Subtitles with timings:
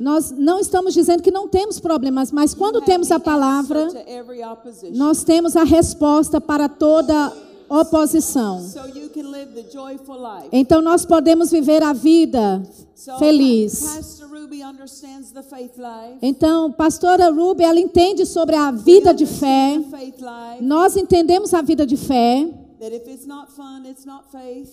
[0.00, 3.88] Nós não estamos dizendo que não temos problemas, mas quando temos a palavra,
[4.92, 7.32] nós temos a resposta para toda
[7.68, 8.64] oposição.
[10.52, 12.62] Então nós podemos viver a vida
[12.94, 13.80] So feliz.
[16.20, 19.80] Então, pastora Ruby, ela entende sobre a vida de fé.
[20.60, 22.48] Nós entendemos a vida de fé,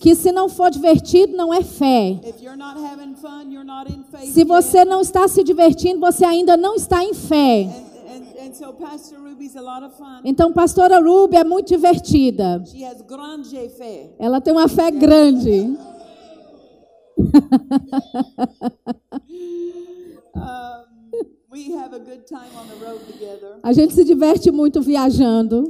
[0.00, 2.20] Que se não for divertido, não é fé.
[4.24, 7.68] Se você não está se divertindo, você ainda não está em fé.
[10.24, 12.62] Então, pastora Ruby é muito divertida.
[14.18, 15.76] Ela tem uma fé grande.
[20.36, 20.85] Have
[21.94, 23.58] a good time on the road together.
[23.62, 25.64] A gente se diverte muito viajando.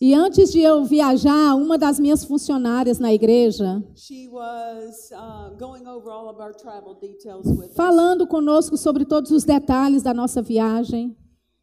[0.00, 5.56] E antes de eu viajar, uma das minhas funcionárias na igreja, uh,
[7.74, 11.16] falando conosco sobre todos os detalhes da nossa viagem.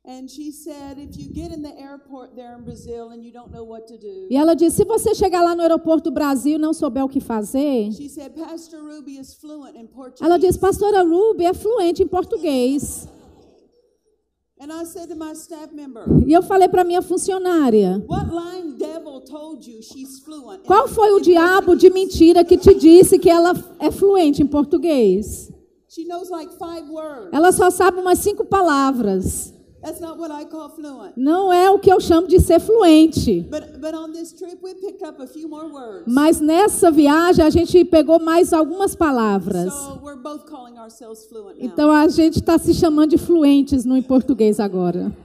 [0.08, 3.52] And she said, if you get in the airport there in Brazil and you don't
[3.52, 6.56] know what to do, E ela disse: se você chegar lá no aeroporto do Brasil
[6.56, 7.90] e não souber o que fazer,
[10.22, 13.08] ela disse: Pastora Ruby é fluente em português.
[14.58, 18.78] And I said to my staff member, E eu falei para minha funcionária: what lying
[18.78, 20.62] devil told you she's fluent?
[20.64, 24.48] in- qual foi o diabo de mentira que te disse que ela é fluente em
[24.48, 25.52] português?
[25.90, 27.30] She knows like five words.
[27.34, 29.54] Ela só sabe umas cinco palavras.
[29.86, 31.16] That's not what I call fluent.
[31.16, 33.42] Não é o que eu chamo de ser fluente.
[33.42, 36.12] But but on this trip we picked up a few more words.
[36.12, 39.72] Mas nessa viagem a gente pegou mais algumas palavras.
[39.72, 41.68] So we're both calling ourselves fluent now.
[41.68, 45.16] Então a gente está se chamando de fluentes no em português agora.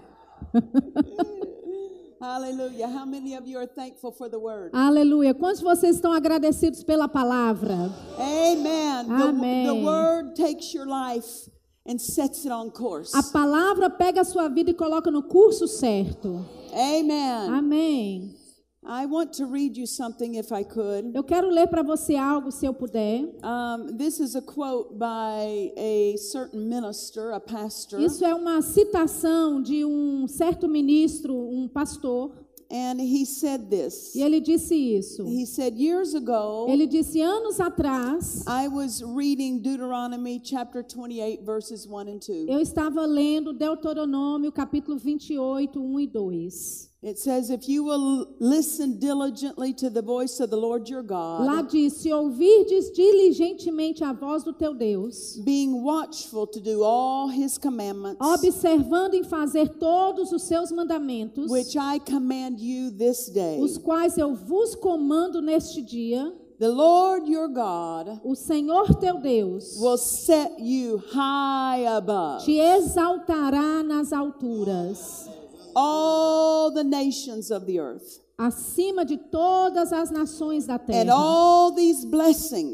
[2.20, 2.86] Hallelujah.
[2.86, 4.72] How many of you are thankful for the word?
[4.74, 5.32] Aleluia.
[5.32, 7.90] Quantos de vocês estão agradecidos pela palavra?
[8.18, 9.06] Amen.
[9.06, 9.66] The- Amen.
[9.66, 11.48] The, word takes your life
[11.90, 13.12] and sets it on course.
[13.14, 16.44] A palavra pega a sua vida e coloca no curso certo.
[16.72, 17.50] Amen.
[17.50, 18.36] Amém.
[18.82, 21.12] I want to read you something if I could.
[21.14, 23.24] Eu quero ler para você algo, se eu puder.
[23.44, 29.60] Um, this is a quote by a certain minister, a pastor, Isso é uma citação
[29.60, 32.32] de um certo ministro, um pastor,
[32.70, 34.14] and he said this.
[34.14, 35.24] e ele disse isso.
[35.26, 41.86] He said, Years ago, Ele disse anos atrás, I was reading Deuteronomy chapter 28, verses
[41.86, 42.48] 1 and 2.
[42.48, 46.90] eu estava lendo Deuteronômio capítulo 28, 1 e 2.
[47.02, 51.62] It says, If you will listen diligently to the voice of the Lord your Lá
[51.62, 57.28] God, diz: Se ouvirdes diligentemente a voz do teu Deus, being watchful to do all
[57.28, 63.58] his commandments, observando em fazer todos os seus mandamentos, which I command you this day,
[63.62, 69.78] os quais eu vos comando neste dia, the Lord your God o Senhor teu Deus
[69.80, 72.44] will set you high above.
[72.44, 75.30] te exaltará nas alturas,
[75.74, 78.20] all the nations of the earth.
[78.38, 81.12] acima de todas as nações da And terra.
[81.14, 82.06] all these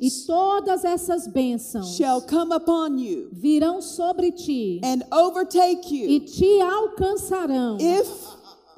[0.01, 6.21] E todas essas bênçãos shall come upon you virão sobre ti and overtake e you
[6.21, 7.79] te alcançarão.
[7.81, 8.09] if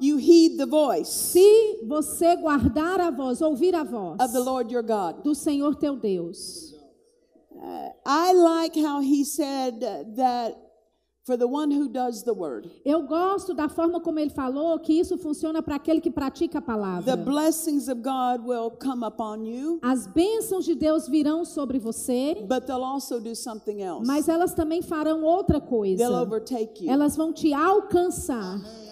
[0.01, 4.73] you heed the voice Se você guardar a voz, ouvir a voz of the Lord
[4.73, 5.21] your God.
[5.23, 6.73] do Senhor teu Deus.
[8.05, 9.79] I like how he said
[10.15, 10.55] that
[11.29, 14.93] for the one who does the word, Eu gosto da forma como ele falou que
[14.93, 17.15] isso funciona para aquele que pratica a the palavra.
[17.17, 22.65] blessings of God will come upon you, As bênçãos de Deus virão sobre você, but
[22.65, 24.07] they'll also do something else.
[24.07, 25.97] mas elas também farão outra coisa.
[26.03, 26.91] They'll overtake you.
[26.91, 28.57] Elas vão te alcançar.
[28.57, 28.88] If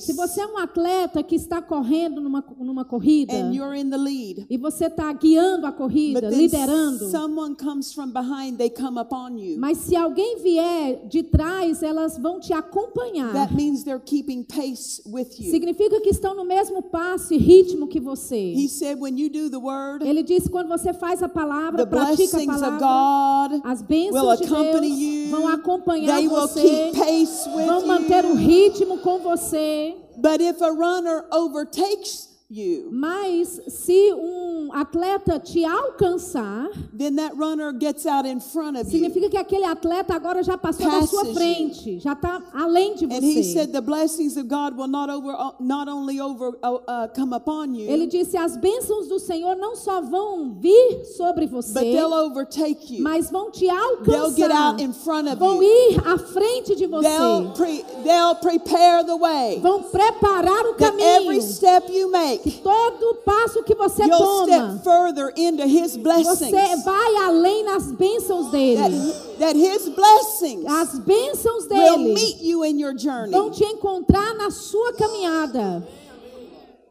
[0.00, 3.96] Se você é um atleta que está correndo numa, numa corrida and you're in the
[3.96, 9.38] lead, e você está guiando a corrida, liderando, someone comes from behind, they come upon
[9.38, 9.58] you.
[9.60, 13.32] mas se alguém vier de trás, elas vão te acompanhar.
[13.32, 15.50] That means they're keeping pace with you.
[15.50, 18.54] Significa que estão no mesmo passo e ritmo que você.
[18.54, 21.86] He said, when you do the word, Ele disse quando você faz a palavra, the
[21.86, 25.30] pratica a blessings of palavra, God as will bênçãos de accompany Deus you.
[25.30, 28.36] vão acompanhar They will você, keep pace vão manter o you.
[28.36, 29.96] ritmo com você.
[30.16, 37.72] But if a runner overtakes you, Mas se um atleta te alcançar, then that runner
[37.72, 38.90] gets out in front of you.
[38.90, 41.34] significa que aquele atleta agora já passou da sua Passes you.
[41.34, 43.52] frente, já está além de And he você.
[43.52, 47.74] said the blessings of God will not over, not only over uh, uh, come upon
[47.74, 52.12] you, Ele disse: as bênçãos do Senhor não só vão vir sobre but você, they'll
[52.12, 53.02] overtake you.
[53.02, 54.72] mas vão te They'll get alcançar.
[54.74, 55.92] out in front of Vão you.
[55.92, 57.08] ir à frente de você.
[57.08, 61.42] They'll pre, they'll prepare the way Vão preparar o that every caminho.
[61.42, 64.46] step you make, Todo passo que você you'll toma,
[64.78, 66.38] step further into His blessings.
[66.50, 69.12] Você vai além nas bênçãos That, dele.
[69.38, 73.30] that His blessings As bênçãos will dele meet you in your journey.
[73.30, 75.86] vão te encontrar na sua caminhada.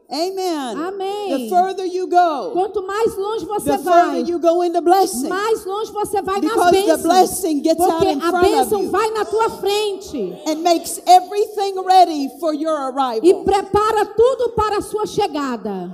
[0.09, 0.77] Amen.
[0.77, 1.29] Amém.
[1.29, 5.27] The further you go, Quanto mais longe você the vai, further you go into blessing.
[5.27, 6.39] mais longe você vai
[7.63, 12.53] gets out Porque in a bênção vai na tua frente and makes everything ready for
[12.53, 12.93] your
[13.23, 15.89] e prepara tudo para a sua chegada.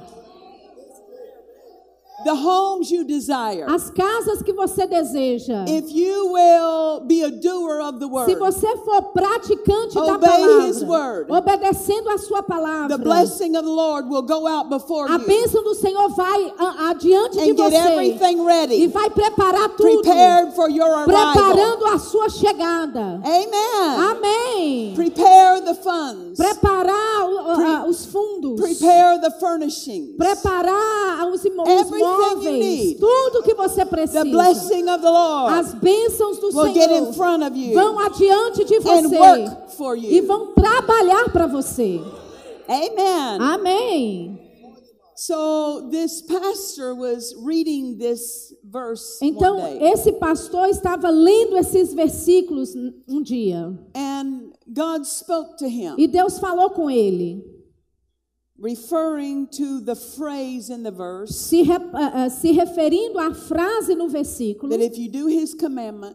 [2.23, 3.65] The homes you desire.
[3.67, 5.65] As casas que você deseja.
[5.67, 10.67] If you will be a doer of the Se word, você for praticante da Obey
[10.67, 11.31] his palavra, word.
[11.31, 15.25] obedecendo a sua the palavra, blessing of the Lord will go out before a you
[15.25, 16.53] bênção do Senhor vai
[16.89, 21.33] adiante de você everything e ready, vai preparar tudo, prepared for your arrival.
[21.33, 23.19] preparando a sua chegada.
[23.23, 24.11] Amen.
[24.11, 24.93] Amém.
[24.95, 26.37] Prepare the funds.
[26.37, 30.15] Preparar o- Pre- os fundos, Prepare the furnishings.
[30.17, 31.63] preparar os, imo-
[32.59, 32.99] need.
[32.99, 34.25] tudo que você The precisa.
[34.25, 38.81] blessing of the Lord As bênçãos do Senhor front of you vão adiante de and
[38.81, 39.45] você
[40.09, 41.99] e vão trabalhar para você.
[42.67, 43.39] Amen.
[43.39, 44.37] Amém.
[45.15, 51.93] So this pastor was reading this verse Então, one day, esse pastor estava lendo esses
[51.93, 52.73] versículos
[53.07, 53.71] um dia.
[53.93, 57.43] and God spoke to him, E Deus falou com ele,
[58.61, 63.95] referring to the phrase in the verse se, re- ah, ah, se referindo à frase
[63.95, 65.55] no versículo, that if you do His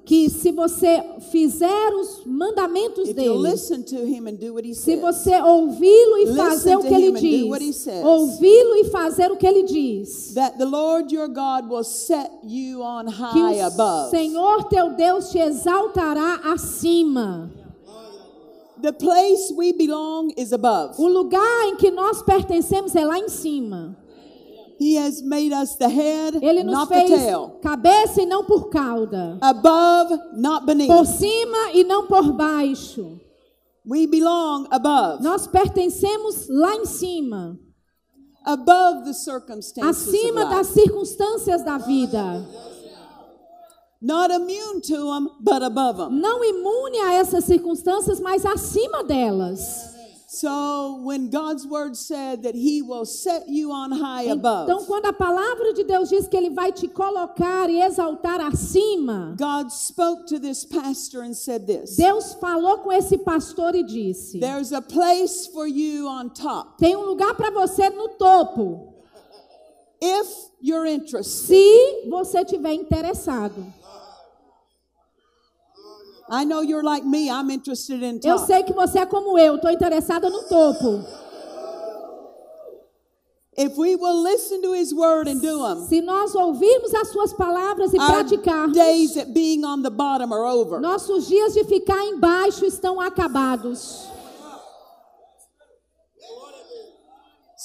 [0.04, 1.02] que se você
[1.32, 6.18] fizer os mandamentos dele, listen to Him and do what He se says, você ouvi-lo
[6.18, 10.64] e fazer o que ele diz, ouvi-lo e fazer o que ele diz, that the
[10.64, 14.10] Lord your God will set you on que high o above.
[14.10, 17.50] Senhor teu Deus te exaltará acima.
[18.82, 20.94] The place we belong is above.
[20.98, 23.96] O lugar em que nós pertencemos é lá em cima.
[24.78, 27.58] He has made us the head, Ele nos not the fez tail.
[27.62, 29.38] cabeça e não por cauda.
[29.40, 30.88] Above, not beneath.
[30.88, 33.18] Por cima e não por baixo.
[33.88, 35.22] We belong above.
[35.22, 37.58] Nós pertencemos lá em cima.
[38.44, 42.46] Above the circumstances Acima of das circunstâncias da vida.
[44.00, 46.20] Not immune to them, but above them.
[46.20, 49.94] Não imune a essas circunstâncias, mas acima delas.
[50.28, 55.06] So when God's word said that He will set you on high above, Então, quando
[55.06, 60.26] a palavra de Deus diz que Ele vai te colocar e exaltar acima, God spoke
[60.26, 64.82] to this pastor and said this Deus falou com esse pastor e disse: There's a
[64.82, 66.76] place for you on top.
[66.76, 68.92] tem um lugar para você no topo,
[70.00, 70.26] If
[70.60, 73.64] you're interested, se você tiver interessado.
[76.28, 78.46] I know you're like me, I'm interested in Eu top.
[78.46, 81.04] sei que você é como eu, estou interessada no topo.
[83.58, 87.32] If we will listen to His word and do them, Se nós ouvirmos as suas
[87.32, 90.78] palavras e praticarmos, days at being on the bottom are over.
[90.78, 94.08] nossos dias de ficar embaixo estão acabados.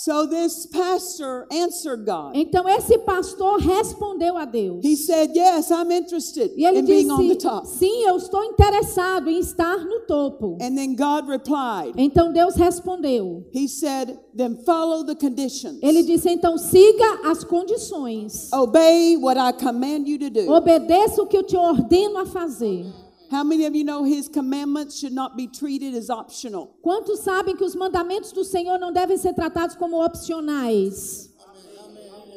[0.03, 2.35] So this pastor answered God.
[2.35, 4.83] Então esse pastor respondeu a Deus.
[4.83, 7.67] He said, Yes, I'm interested E ele in being on the disse: top.
[7.67, 10.57] Sim, eu estou interessado em estar no topo.
[10.59, 13.45] And then God replied, Então Deus respondeu.
[13.53, 15.77] He said, Then follow the conditions.
[15.83, 18.51] Ele disse: Então siga as condições.
[18.51, 20.51] Obey what I command you to do.
[20.51, 22.87] Obedeça o que eu te ordeno a fazer.
[23.31, 26.75] How many of you know His commandments should not be treated as optional?
[26.83, 31.29] Quantos sabem que os mandamentos do Senhor não devem ser tratados como opcionais?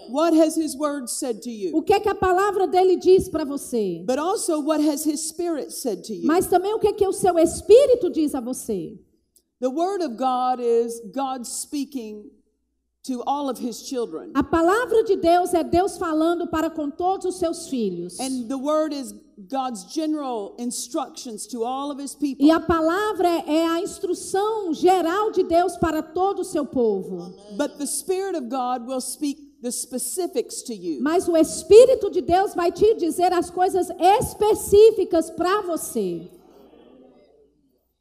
[0.09, 1.77] What has His word said to you?
[1.77, 4.05] O que é que a palavra dele diz para você?
[4.07, 6.27] But also, what has His Spirit said to you?
[6.27, 8.97] Mas também o que é que o seu espírito diz a você?
[9.61, 12.31] The Word of God is God speaking
[13.05, 14.31] to all of His children.
[14.35, 18.21] A palavra de Deus é Deus falando para com todos os seus filhos.
[18.21, 19.13] And the Word is
[19.49, 22.45] God's general instructions to all of His people.
[22.47, 27.33] E a palavra é a instrução geral de Deus para todo o seu povo.
[27.57, 31.03] But the Spirit of God will speak the specifics to you.
[31.03, 36.31] Mas o Espírito de Deus vai te dizer as coisas específicas para você.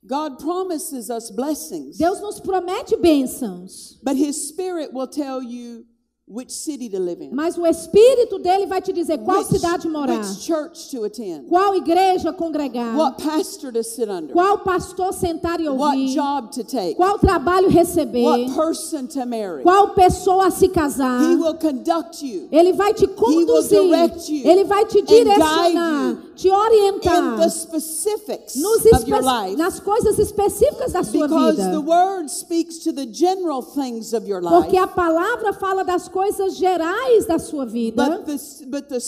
[0.05, 3.97] God promises us blessings, Deus nos promete bênçãos.
[4.03, 5.85] but His Spirit will tell you
[6.25, 9.89] which city to live in, Mas o Espírito dele vai te dizer qual which, cidade
[9.89, 15.11] morar, which church to attend, qual igreja congregar, what pastor to sit under, qual pastor
[15.11, 19.63] sentar e what ouvir, job to take, qual trabalho receber, what person to marry.
[19.63, 21.29] qual pessoa a se casar.
[21.29, 26.47] He will conduct you Ele vai te conduzir, direct you ele vai te direcionar, te
[26.47, 29.57] in orientar the specifics nos of your life.
[29.57, 31.71] nas coisas específicas da sua Because vida.
[31.71, 34.63] the word speaks to the general things of your life.
[34.63, 38.99] Porque a palavra fala das coisas gerais da sua vida, but the, but the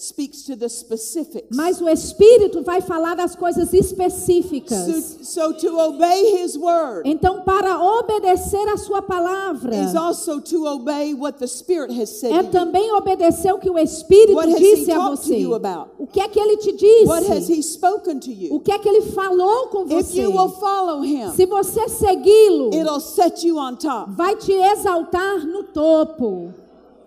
[0.00, 1.48] speaks to the specifics.
[1.56, 4.78] mas o Espírito vai falar das coisas específicas.
[4.86, 10.66] So, so to obey His word Então, para obedecer a sua palavra, is also to
[10.66, 14.58] obey what the Spirit has said é também obedecer o que o Espírito What has
[14.58, 15.36] disse he a você.
[15.38, 15.90] you about?
[15.98, 16.68] O que é que ele te
[17.06, 17.58] What has disse?
[17.58, 18.60] He spoken to O you?
[18.60, 20.22] que é que ele falou com If você?
[20.22, 24.10] you will follow Him, Se você segui-lo, it'll set you on top.
[24.12, 26.52] vai te exaltar no topo.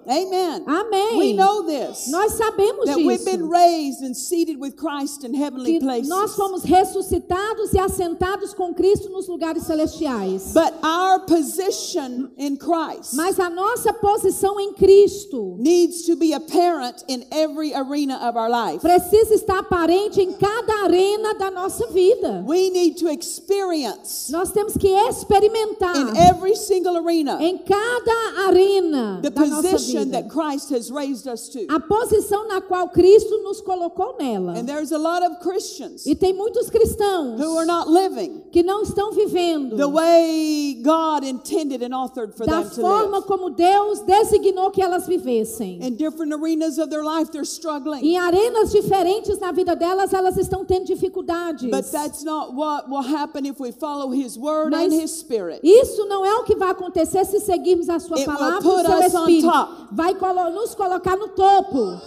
[0.08, 0.63] Amen.
[0.67, 1.17] Amém.
[1.17, 2.08] We know this.
[2.10, 3.50] Nós sabemos That we've been disso.
[3.51, 6.10] raised and seated with Christ in heavenly Que places.
[6.10, 10.53] nós fomos ressuscitados e assentados com Cristo nos lugares celestiais.
[10.53, 17.03] But our position in Christ Mas a nossa posição em Cristo needs to be apparent
[17.08, 18.79] in every arena of our life.
[18.81, 22.43] precisa estar aparente em cada arena da nossa vida.
[22.48, 29.20] We need to experience Nós temos que experimentar in every single arena em cada arena
[29.22, 31.65] da nossa position that Christ has raised us to.
[31.69, 34.57] a posição na qual Cristo nos colocou nela.
[34.57, 38.63] And there's a lot of Christians E tem muitos cristãos who are not living que
[38.63, 43.27] não estão vivendo the way God intended and authored for da them to forma live.
[43.27, 45.79] como Deus designou que elas vivessem.
[45.81, 48.03] In different arenas of their life, they're struggling.
[48.03, 51.69] Em arenas diferentes na vida delas, elas estão tendo dificuldades.
[51.69, 55.60] But that's not what will happen if we follow His Word Mas and His Spirit.
[55.63, 58.86] Isso não é o que vai acontecer se seguirmos a sua It palavra e o
[58.86, 59.80] seu espírito.
[59.91, 62.00] Vai nos colocar no topo.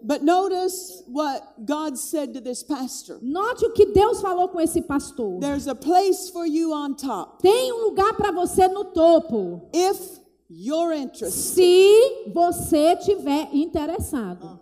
[0.00, 3.18] But notice what God said to this pastor.
[3.20, 5.40] Note o que Deus falou com esse pastor.
[5.40, 9.68] There's a place for you on top Tem um lugar para você no topo.
[9.72, 11.32] if you're interested.
[11.32, 14.60] Se você tiver interessado.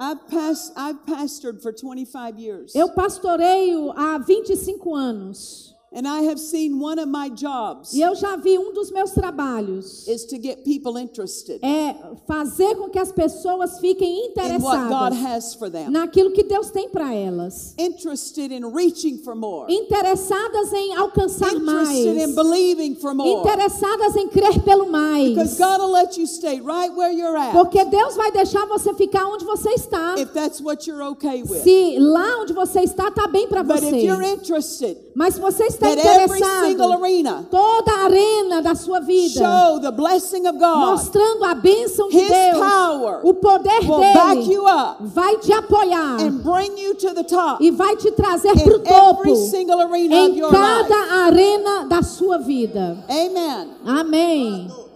[0.00, 5.74] I've, past, I've pastored for 25 years, Eu pastoreio há 25 anos.
[5.98, 9.10] And I have seen one of my jobs E eu já vi um dos meus
[9.10, 11.94] trabalhos is to get people interested é
[12.26, 16.44] fazer com que as pessoas fiquem in what God interessadas has for them, naquilo que
[16.44, 17.74] Deus tem para elas.
[17.76, 22.34] interested in reaching for more, Interessadas em alcançar interested in mais.
[22.34, 23.40] believing for more.
[23.40, 25.30] Interessadas em crer pelo mais.
[25.30, 28.94] Because God will let you stay right where you're at Porque Deus vai deixar você
[28.94, 30.14] ficar onde você está.
[30.16, 31.62] if that's what you're okay with.
[31.62, 34.06] Se lá onde você está tá bem para But if você.
[34.06, 39.80] you're interested Mas se você está that interessado, toda a arena da sua vida, show
[39.80, 44.36] the blessing of God mostrando a bênção de His Deus, power o poder will back
[44.36, 48.10] dele you up vai te apoiar and bring you to the top e vai te
[48.12, 51.12] trazer para o topo every single arena of em your cada life.
[51.12, 52.96] arena da sua vida.
[53.08, 53.68] Amen.
[53.84, 54.87] Amém.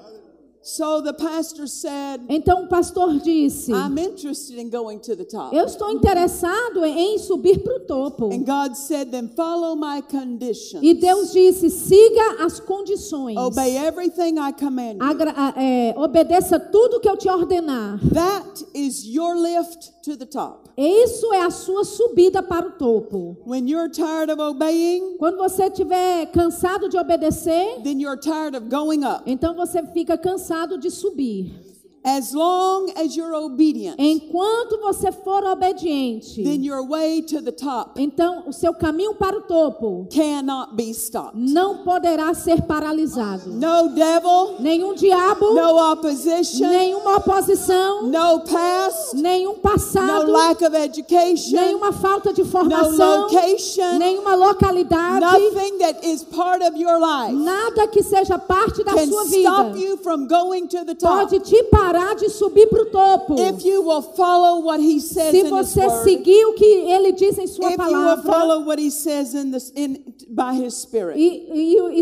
[0.64, 5.52] So the pastor said, Então o pastor disse: I'm interested in going to the top.
[5.52, 8.26] Eu estou interessado em subir para o topo.
[8.32, 10.80] And God said, then follow my conditions.
[10.84, 13.36] E Deus disse: siga as condições.
[13.36, 15.02] Obey everything I command you.
[15.02, 17.98] Agra- é, obedeça tudo que eu te ordenar.
[18.14, 20.70] That is your lift to the top.
[20.76, 23.36] Isso é a sua subida para o topo.
[23.44, 28.68] When you're tired of obeying, Quando você estiver cansado de obedecer, then you're tired of
[28.68, 29.22] going up.
[29.26, 31.71] então você fica cansado de subir.
[32.04, 37.92] As long as you're obedient, Enquanto você for obediente, then your way to the top
[37.96, 41.38] então o seu caminho para o topo cannot be stopped.
[41.38, 43.50] não poderá ser paralisado.
[43.50, 50.74] No devil, Nenhum diabo, no opposition, nenhuma oposição, no past, nenhum no passado, lack of
[50.76, 56.98] education, nenhuma falta de no formação, location, nenhuma localidade, nothing that is part of your
[56.98, 61.28] life nada que seja parte da sua stop vida you from going to the top.
[61.28, 63.34] pode te parar de subir para o topo.
[63.40, 67.46] If you will follow what he says Se você seguir o que ele diz em
[67.46, 68.90] sua palavra, e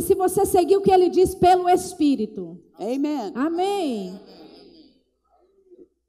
[0.02, 2.58] se você seguir o que ele diz pelo Espírito.
[2.78, 3.32] Amen.
[3.34, 4.20] Amém.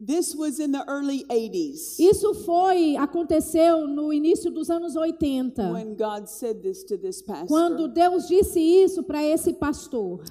[0.03, 5.71] This was in the early 80s Isso foi, aconteceu no início dos anos 80.
[5.71, 7.47] when God said this to this pastor.
[7.47, 10.23] Quando Deus disse isso para esse pastor.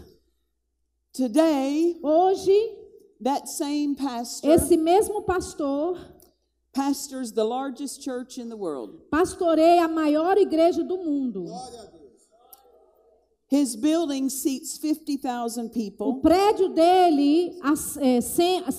[1.12, 2.52] Today, Hoje,
[3.22, 5.96] that same pastor esse mesmo pastor
[6.72, 9.00] pastors the largest church in the world.
[9.10, 11.46] pastoreia a maior igreja do mundo.
[13.52, 18.20] His building seats 50,000 O people, prédio dele as- é,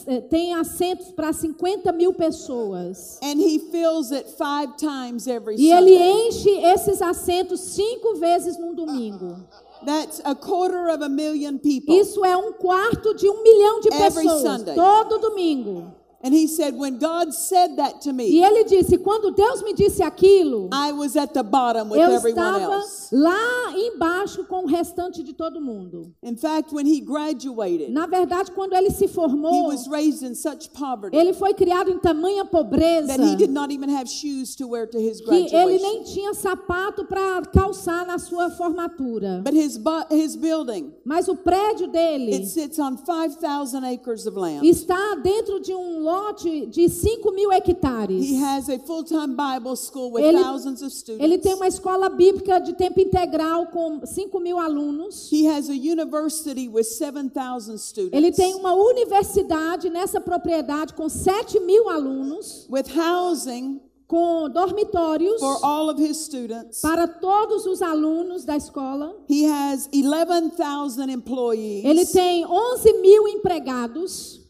[0.07, 3.19] é, tem assentos para 50 mil pessoas.
[3.21, 8.73] and he fills it five times every E ele enche esses assentos cinco vezes num
[8.73, 9.35] domingo.
[9.85, 11.95] That's a quarter of a million people.
[11.95, 14.41] Isso é um quarto de um milhão de Every pessoas.
[14.41, 14.75] Sunday.
[14.75, 15.93] Todo domingo.
[16.23, 19.73] And he said, when God said that to E me, ele disse: quando Deus me
[19.73, 23.00] disse aquilo, I was at the bottom with eu everyone estava else.
[23.11, 26.13] Lá embaixo com o restante de todo mundo.
[26.23, 30.33] In fact, when he graduated, Na verdade, quando ele se he formou, was raised in
[30.33, 34.55] such poverty ele foi criado em tamanha pobreza that he did not even have shoes
[34.55, 39.41] to wear to his que ele nem tinha sapato para calçar na sua formatura.
[39.43, 44.65] But his, his building, Mas o prédio dele it sits on 5,000 acres of land.
[44.67, 48.29] está dentro de um lote de 5 mil hectares.
[48.29, 51.23] He has a full-time Bible school with Ele- thousands of students.
[51.23, 55.31] Ele tem uma escola bíblica de tempo integral com 5 mil alunos.
[55.31, 58.17] He has a university with 7,000 students.
[58.17, 63.81] Ele tem uma universidade nessa propriedade com 7 mil alunos, with housing
[64.11, 66.81] com dormitórios for all of his students.
[66.81, 69.15] para todos os alunos da escola.
[69.29, 71.85] He has 11,000 employees.
[71.85, 74.40] Ele tem 11 mil empregados.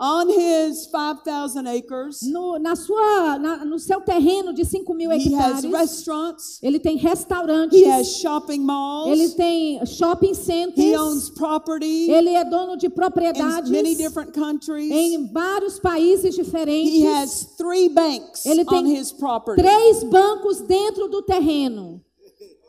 [0.00, 5.34] On his 5,000 acres, No, na sua, na- no seu terreno de 5 mil he
[5.34, 6.58] has hectares, restaurants.
[6.62, 9.08] ele tem restaurantes, He has shopping malls.
[9.10, 14.32] ele tem shopping He centers, owns property ele é dono de in propriedades many different
[14.32, 14.90] countries.
[14.90, 17.04] em vários países He diferentes.
[17.04, 19.62] has three banks Ele tem on his property.
[19.62, 22.00] Três bancos dentro do terreno.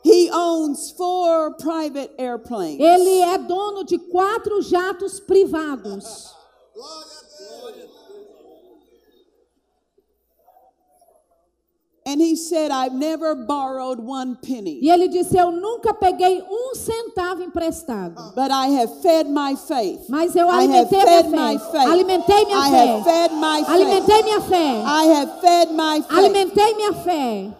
[0.04, 2.78] He owns four private airplanes.
[2.78, 6.35] Ele é dono de quatro jatos privados.
[12.08, 16.72] And he said, I've never borrowed one penny, E ele disse: Eu nunca peguei um
[16.76, 18.14] centavo emprestado.
[18.36, 20.08] but I have fed my faith.
[20.08, 21.78] Mas eu I have alimentei minha fé.
[21.84, 22.86] Alimentei minha I fé.
[22.86, 23.68] have fed my faith.
[23.74, 24.82] Alimentei minha fé.
[24.86, 26.16] I have fed my faith.
[26.18, 27.54] Alimentei minha fé.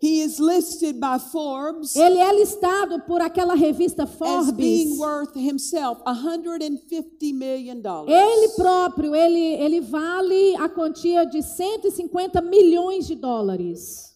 [0.00, 4.98] He is listed by Forbes Ele é listado por aquela revista as being Forbes.
[5.00, 8.08] worth himself 150 million dollars.
[8.12, 14.06] Ele próprio, ele, ele vale a quantia de 150 milhões de dólares.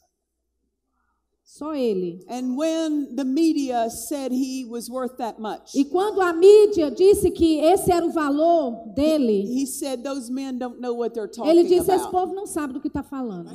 [1.44, 2.24] Só ele.
[2.30, 7.30] And when the media said he was worth that much, E quando a mídia disse
[7.30, 11.62] que esse era o valor dele, he said those men don't know what they're ele
[11.64, 12.10] talking disse: Esse about.
[12.10, 13.50] povo não sabe do que está falando.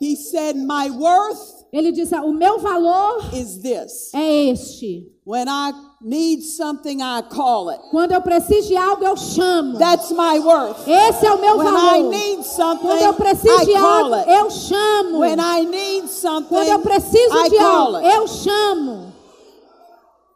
[0.00, 4.10] He said, "My worth Ele disse: O meu valor is this.
[4.14, 5.06] é este.
[5.24, 7.80] When I need something, I call it.
[7.92, 9.78] Quando eu preciso de algo, eu chamo.
[9.78, 10.88] That's my worth.
[10.88, 12.10] Esse é o meu When I valor.
[12.10, 14.28] need something, Quando eu preciso I de algo, it.
[14.30, 15.18] eu chamo.
[15.20, 18.16] When I need something, Quando eu preciso I de call algo, it.
[18.16, 19.12] eu chamo.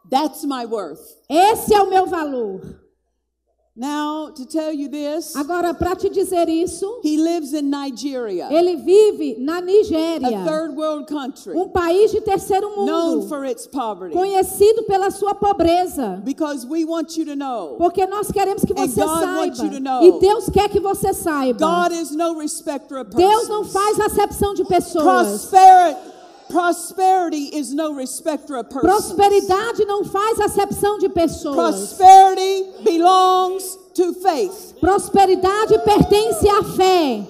[0.09, 1.01] That's my worth.
[1.27, 2.61] Esse é o meu valor.
[3.77, 8.77] Now, to tell you this, Agora, para te dizer isso, he lives in Nigeria, ele
[8.77, 13.67] vive na a Nigéria, third world country, um país de terceiro known mundo, for its
[13.67, 14.13] poverty.
[14.15, 16.21] conhecido pela sua pobreza.
[16.23, 19.69] Because we want you to know, Porque nós queremos que And você God wants you
[19.69, 19.79] to saiba.
[19.81, 20.03] know.
[20.03, 21.59] E Deus quer que você saiba.
[21.59, 23.73] God is no respecter of Deus não persons.
[23.73, 25.47] faz acepção de pessoas.
[25.49, 26.14] Prosperity,
[26.49, 29.13] prosperity is no respecter of persons.
[29.13, 31.55] Prosperidade não faz acepção de pessoas.
[31.55, 34.75] Prosperity belongs to faith.
[34.79, 37.23] Prosperidade pertence à fé.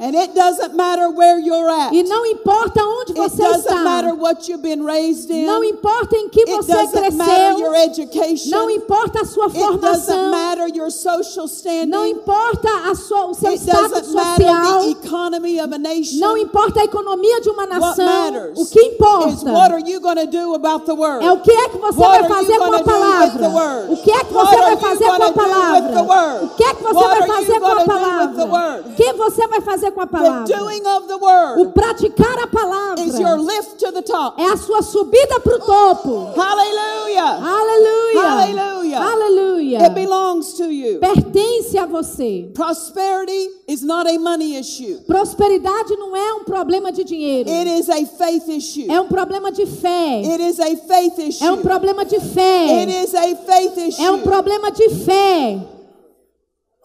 [0.00, 1.92] And it doesn't matter where you're at.
[1.92, 3.84] E não importa onde você It doesn't está.
[3.84, 5.44] matter what you've been raised in.
[5.44, 8.50] Não importa em que It você doesn't matter your education.
[8.50, 11.90] Não importa a sua It doesn't matter your social standing.
[11.90, 14.80] Não importa a sua, o seu It status doesn't matter social.
[14.80, 16.18] the economy of a nation.
[16.18, 17.90] Não importa a economia de uma nação.
[17.90, 21.22] What matters O que is what are you going to do about the word?
[21.24, 23.48] é o que é que você What vai fazer com a do with the palavra.
[23.50, 23.92] word?
[23.92, 26.02] O que é que What você are vai fazer com a do with the palavra?
[26.02, 26.44] word?
[26.44, 28.84] O que é que você What vai fazer com a do with the palavra?
[28.86, 30.44] O que você vai fazer com a The palavra?
[30.56, 31.14] doing of the
[31.60, 34.40] O praticar a palavra is your lift to the top.
[34.40, 36.32] é a sua subida para o topo.
[36.36, 37.40] Hallelujah.
[37.42, 38.22] Aleluia.
[38.22, 39.00] Hallelujah.
[39.00, 39.82] Aleluia.
[39.82, 40.98] It belongs to you.
[41.00, 42.50] Pertence a você.
[42.54, 44.98] Prosperity is not a money issue.
[45.06, 47.48] Prosperidade não é um problema de dinheiro.
[47.50, 48.90] It is a faith issue.
[48.90, 50.22] É um problema de fé.
[50.24, 51.46] It is a faith issue.
[51.46, 53.02] É um problema de It fé.
[53.04, 54.04] is a faith issue.
[54.04, 55.58] É um problema de fé.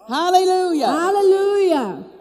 [0.07, 0.87] Hallelujah.
[1.07, 2.14] Aleluia.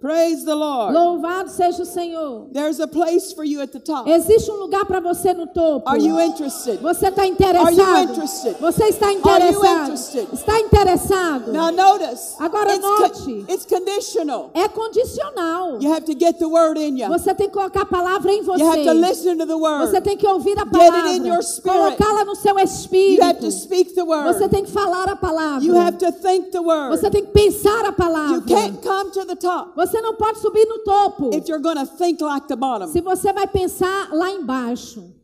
[0.00, 0.94] Praise the Lord.
[0.94, 2.46] Louvado seja o Senhor.
[2.52, 4.08] There's a place for you at the top.
[4.08, 5.88] Existe um lugar para você no topo.
[5.88, 6.78] Are you interested?
[6.80, 8.10] Você está Are you interessado?
[8.12, 8.56] interested?
[8.60, 9.82] Você está Are you interessado?
[9.82, 10.28] interested?
[10.32, 11.52] Está interessado?
[11.52, 12.36] Now notice.
[12.38, 13.44] Agora it's, note.
[13.48, 14.50] it's conditional.
[14.54, 15.80] É condicional.
[15.82, 17.08] You have to get the word in you.
[17.08, 18.94] Você tem que colocar a palavra em You have to você.
[18.94, 19.84] listen to the word.
[19.90, 21.26] Você tem que ouvir a Get it in palavra.
[21.26, 21.76] your spirit.
[21.76, 23.24] Colocá-la no seu You espírito.
[23.24, 24.32] have to speak the word.
[24.32, 25.64] Você tem que falar a palavra.
[25.64, 26.90] You have to think the word.
[26.96, 28.40] Você tem que pensar a You palavra.
[28.46, 32.20] can't come to the top Você não pode subir no topo if you're to think
[32.22, 32.88] like the bottom.
[32.88, 35.14] se você vai pensar lá embaixo.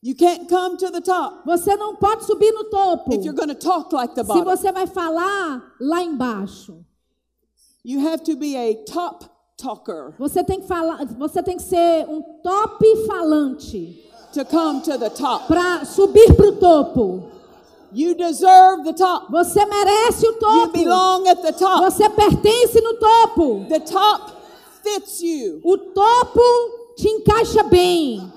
[0.00, 3.54] You can't come to the top Você não pode subir no topo if you're to
[3.54, 4.44] talk like the se bottom.
[4.44, 6.84] você vai falar lá embaixo.
[7.84, 12.08] You have to be a top talker Você tem que falar, você tem que ser
[12.08, 15.46] um top falante to come to the top.
[15.48, 17.30] para subir para o topo.
[17.92, 19.30] You deserve the top.
[19.30, 20.72] Você merece o You topo.
[20.72, 21.84] belong at the top.
[21.84, 23.64] Você pertence no topo.
[23.68, 24.32] The top
[24.82, 25.60] fits you.
[25.64, 26.40] O topo
[26.96, 28.30] te encaixa bem.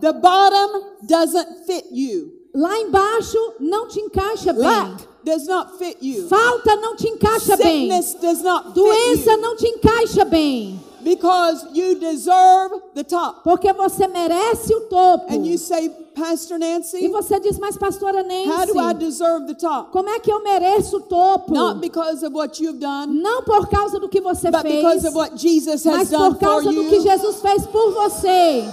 [0.00, 2.32] The bottom doesn't fit you.
[2.54, 4.62] Lá embaixo não te encaixa bem.
[4.62, 6.26] Lack does not fit you.
[6.28, 7.90] Falta não te encaixa bem.
[7.90, 9.40] Sickness does not fit Doença you.
[9.40, 10.80] não te encaixa bem.
[11.02, 13.42] Because you deserve the top.
[13.44, 15.32] Porque você merece o topo.
[15.32, 19.46] And you say, Pastor E Nancy, você diz, mas pastora how do I Nancy, deserve
[19.46, 19.92] the top?
[19.92, 21.52] como é que eu mereço o topo?
[21.52, 25.06] Not because of what you've done, Não por causa do que você but fez, because
[25.06, 27.02] of what Jesus has mas done por for causa do que you.
[27.02, 28.64] Jesus fez por você.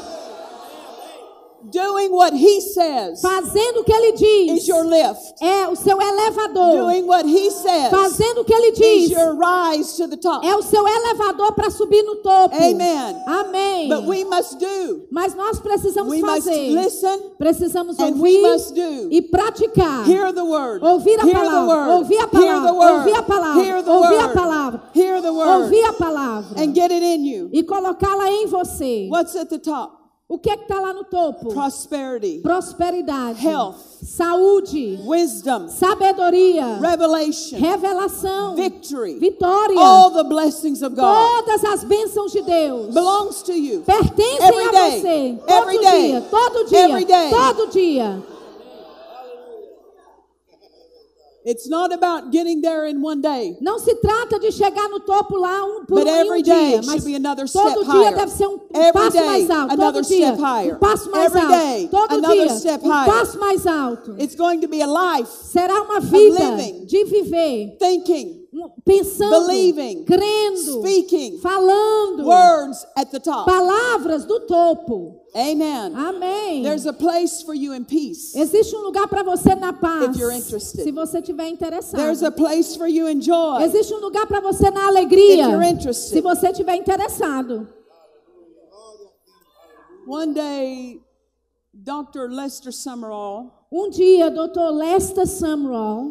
[1.74, 4.62] Doing what He says Fazendo o que ele diz.
[4.62, 5.42] is your lift.
[5.42, 6.78] É o seu elevador.
[6.84, 9.10] Doing what He says Fazendo o que ele is diz.
[9.12, 10.46] your rise to the top.
[10.46, 12.56] É o seu elevador para subir no topo.
[12.56, 13.16] Amen.
[13.28, 13.90] Amém.
[13.90, 15.08] But we must do.
[15.12, 16.70] Mas nós precisamos We must fazer.
[16.72, 19.08] listen Precisamos and we ouvir must do.
[19.12, 20.08] e praticar.
[20.08, 20.84] Hear the word.
[20.84, 21.94] Ouvir a Hear palavra.
[21.96, 22.74] Ouvir a Hear the palavra.
[22.74, 22.94] word.
[23.00, 23.64] Ouvir a palavra.
[23.64, 24.34] Hear the Ouvir a word.
[24.36, 24.82] palavra.
[24.94, 25.48] Hear the word.
[25.64, 26.62] Ouvir a palavra.
[26.62, 27.50] And get it in you.
[27.52, 29.08] E colocá-la em você.
[29.10, 30.03] What's at the top?
[30.34, 31.54] O que é que está lá no topo?
[31.54, 33.46] Prosperity, Prosperidade.
[33.46, 33.76] Health.
[34.04, 35.00] Saúde.
[35.06, 36.80] wisdom, Sabedoria.
[36.82, 38.56] revelation, Revelação.
[38.56, 39.20] victory.
[39.20, 39.80] Vitória.
[39.80, 41.06] All the blessings of God
[41.46, 42.94] Todas as bênçãos de Deus.
[42.96, 43.82] belongs to you.
[43.82, 45.02] Pertencem Every a day.
[45.02, 45.40] você.
[45.46, 46.08] Todo Every day.
[46.08, 46.22] dia.
[46.22, 46.80] Todo dia.
[46.90, 47.30] Every day.
[47.30, 48.24] Todo dia.
[51.46, 53.58] It's not about getting there in one day.
[53.60, 56.80] Não se trata de chegar no topo lá um, por But um, um every day
[56.80, 58.16] dia, mas be another todo step dia higher.
[58.16, 59.74] deve ser um, Every passo day, mais alto.
[59.74, 60.76] another Todo dia, step higher.
[60.76, 61.52] um passo mais Every alto.
[61.58, 63.12] day, todo another dia, step um higher.
[63.12, 64.16] passo mais alto.
[64.18, 66.86] It's going to be a life Será uma vida living.
[66.86, 68.48] de viver, thinking,
[68.86, 70.06] pensando, Believing.
[70.06, 73.46] crendo, speaking falando words at the top.
[73.46, 75.20] palavras do topo.
[75.36, 75.96] Amen.
[75.96, 76.62] Amém.
[76.64, 78.36] There's a place for you in peace.
[78.36, 80.84] Existe um lugar para você na paz, If you're interested.
[80.84, 81.98] se você estiver interessado.
[82.00, 83.64] There's a place for you in joy.
[83.64, 86.14] Existe um lugar para você na alegria, If you're interested.
[86.14, 87.68] se você estiver interessado.
[90.06, 91.02] One day,
[91.74, 92.30] Dr.
[92.30, 94.70] Lester Summerall, Um dia, Dr.
[94.72, 96.10] Lester Sumrall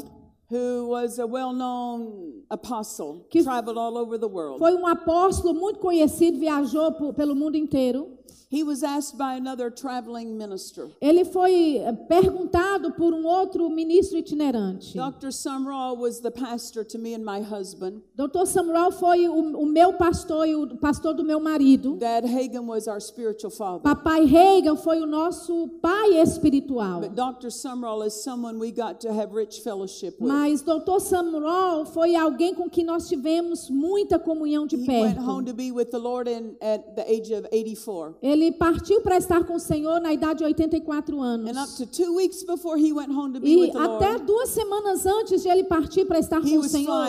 [0.50, 4.58] who was a well-known apostle, traveled all over the world.
[4.58, 8.18] foi um apóstolo muito conhecido, viajou pelo mundo inteiro.
[8.50, 10.88] He was asked by another traveling minister.
[11.00, 14.94] Ele foi eh, perguntado por um outro ministro itinerante.
[14.96, 15.30] Dr.
[15.32, 18.02] Summerall was the pastor to me and my husband.
[18.16, 18.46] Dr.
[18.46, 21.96] Samuel foi o, o meu pastor e o pastor do meu marido.
[21.96, 23.80] Dad Hagan was our spiritual father.
[23.82, 27.00] Papai Reagan foi o nosso pai espiritual.
[27.00, 27.50] But Dr.
[27.50, 30.28] Summerall is someone we got to have rich fellowship with.
[30.28, 31.00] Mas Dr.
[31.00, 35.50] Samuel foi alguém com quem nós tivemos muita comunhão de He went home perto.
[35.50, 38.14] to be with the Lord in, at the age of 84.
[38.22, 41.50] Ele partiu para estar com o Senhor na idade de 84 anos.
[41.50, 45.04] And up to two weeks before he went home to be E até duas semanas
[45.04, 47.08] antes de ele partir para estar com o Senhor,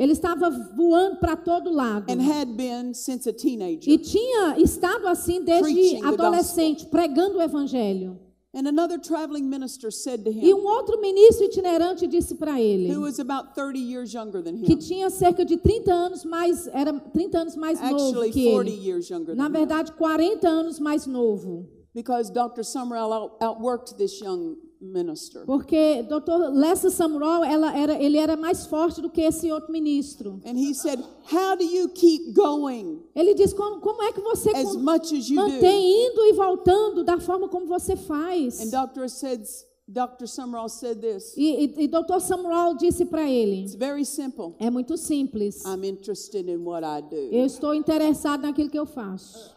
[0.00, 2.08] ele estava voando para todo lado.
[2.08, 3.92] and had been since a teenager.
[3.92, 8.16] E tinha estado assim desde adolescente, pregando o evangelho.
[8.54, 12.92] And another traveling minister said to E him, um outro ministro itinerante disse para ele,
[12.92, 16.66] who was about 30 years younger than que him, tinha cerca de 30 anos mais,
[16.68, 18.78] era 30 anos mais novo actually que 40 ele.
[18.86, 21.66] years younger Na verdade, 40 anos mais novo.
[21.94, 22.62] because Dr.
[22.62, 25.44] Summerall out, outworked this young minister.
[25.46, 26.50] Porque Dr.
[26.52, 30.40] Lester Samuel, ela era, ele era mais forte do que esse outro ministro.
[30.44, 31.00] And he said,
[31.32, 35.28] How do you keep going Ele diz, como, como é que você as much as
[35.28, 35.48] you do?
[35.48, 38.60] mantém indo e voltando da forma como você faz?
[38.60, 39.08] And Dr.
[39.08, 40.26] says, Dr.
[40.26, 41.34] Summerall said this.
[41.36, 42.20] E, e, e Dr.
[42.20, 44.54] Samuel disse para ele, It's very simple.
[44.58, 45.62] é muito simples.
[45.64, 47.16] I'm interested in what I do.
[47.34, 49.54] Eu estou interessado naquilo que eu faço.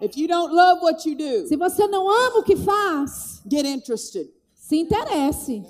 [0.00, 3.66] If you don't love what you do, Se você não ama o que faz, get
[3.66, 4.28] interested.
[4.54, 5.62] se interesse.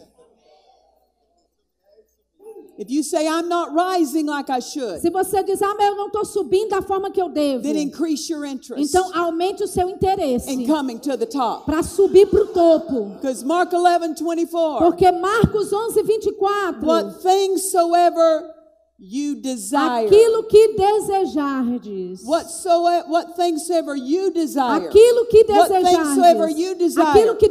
[2.78, 5.96] If you say, I'm not rising like I should, Se você diz, ah, mas eu
[5.96, 9.66] não estou subindo da forma que eu devo, then increase your interest então aumente o
[9.68, 11.66] seu interesse in coming to the top.
[11.66, 13.04] para subir para o topo.
[13.20, 18.48] Because Mark 11, 24, Porque Marcos 11, 24, what things soever
[19.00, 26.14] you desire, aquilo que desejardes, whatsoever, what things soever you desire, aquilo que what things
[26.14, 27.48] soever you desejardes, aquilo desire, que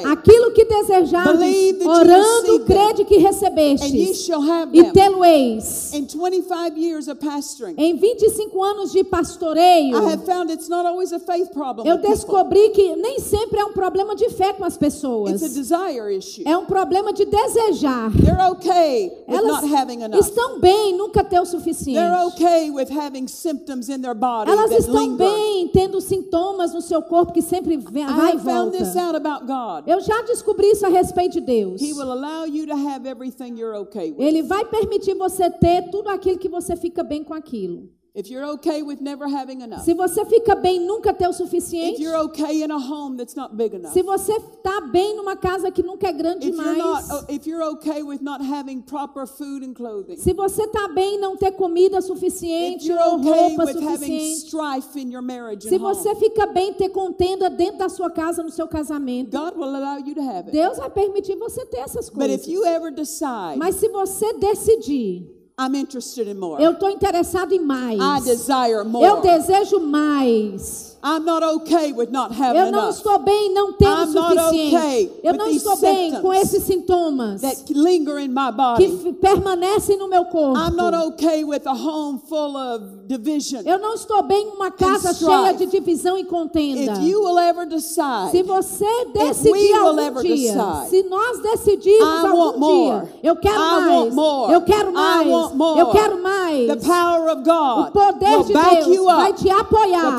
[0.05, 4.27] Aquilo que desejardes, you orando, crede que recebestes,
[4.73, 5.93] e tê-lo-eis.
[5.93, 10.87] In 25 years of pastoring, Em 25 anos de pastoreio, I have found it's not
[10.87, 11.85] always a faith problem.
[11.87, 15.41] eu descobri que nem sempre é um problema de fé com as It's a pessoas.
[15.41, 16.43] desire issue.
[16.47, 18.11] É um problema de desejar.
[18.13, 20.19] They're okay with Elas not having enough.
[20.19, 21.99] estão bem, nunca ter o suficiente.
[21.99, 27.01] They're okay with having symptoms in their body Elas estão bem tendo sintomas no seu
[27.01, 29.01] corpo que sempre vem- I vai e have found this volta.
[29.01, 29.87] out about God.
[29.87, 31.81] Eu já descobri isso a respeito de Deus.
[31.81, 34.21] He will allow you to have everything you're okay with.
[34.25, 37.89] Ele vai permitir você ter tudo aquilo que você fica bem com aquilo.
[38.19, 39.83] If you're okay with never having enough.
[39.85, 43.33] Se você fica bem nunca ter o If suficiente, you're okay in a home that's
[43.35, 43.93] not big enough.
[43.93, 47.47] se você está bem numa casa que nunca é grande If you're demais, not if
[47.47, 50.17] you're okay with not having proper food and clothing.
[50.17, 53.77] se você está bem em não ter comida If suficiente you're ou okay roupa with
[53.77, 56.19] having suficiente, strife in your marriage se and você home.
[56.19, 59.97] fica bem em ter contenda dentro da sua casa, no seu casamento, God will allow
[59.97, 60.51] you to have it.
[60.51, 62.47] Deus vai permitir você ter essas But if coisas.
[62.47, 66.63] you ever decide Mas se você decidir, I'm interested in more.
[66.63, 69.05] eu estou interessado em mais, I desire more.
[69.05, 70.97] eu desejo mais.
[71.01, 72.95] I'm not okay with not having Eu não enough.
[72.97, 74.75] estou bem não tendo o I'm suficiente.
[74.75, 80.07] okay Eu não estou bem com esses sintomas that linger in my que permanecem no
[80.09, 80.57] meu corpo.
[80.59, 83.61] I'm not okay with a home full of division.
[83.65, 86.93] Eu não estou bem em uma casa cheia de divisão e contenda.
[86.93, 91.03] If you will ever Se decide, você we decidir will algum ever dia, decide, se
[91.03, 93.01] nós decidirmos I algum want more.
[93.01, 94.53] dia, eu quero I mais, want more.
[94.53, 95.79] eu quero I mais, want more.
[95.79, 96.67] eu quero mais.
[96.67, 100.17] the power of O poder de Deus you vai te apoiar.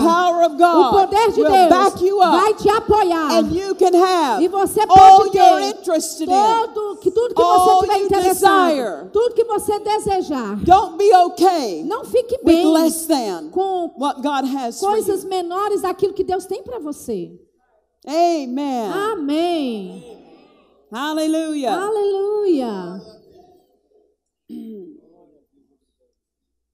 [0.70, 2.30] Of O God poder de will Deus back you up.
[2.30, 3.30] vai te apoiar.
[3.38, 6.32] And you can have E você pode ter interested in.
[6.34, 10.56] todo, que tudo que você tiver you interessado, tudo que você desejar.
[10.64, 15.22] Don't be okay Não fique with bem less than com what God has for coisas
[15.22, 15.28] you.
[15.28, 17.30] menores daquilo que Deus tem para você.
[18.06, 18.90] Amen.
[19.12, 20.18] Amém.
[20.92, 21.72] Hallelujah.
[21.76, 23.19] Aleluia.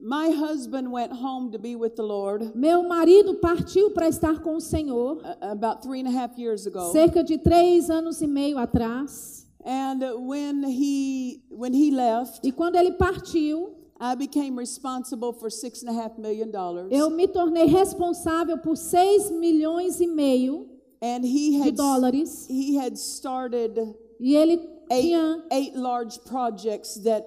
[0.09, 4.55] My husband went home to be with the Lord Meu marido partiu para estar com
[4.57, 6.92] o Senhor uh, about three and a half years ago.
[6.92, 9.45] cerca de três anos e meio atrás.
[9.64, 15.83] And when he when he left, E quando ele partiu, I became responsible for six
[15.83, 16.87] and a half million dollars.
[16.92, 20.69] eu me tornei responsável por seis milhões e meio
[21.03, 22.47] And he de had dólares.
[22.49, 23.77] he had started
[24.21, 27.25] E ele eight, tinha eight large projects that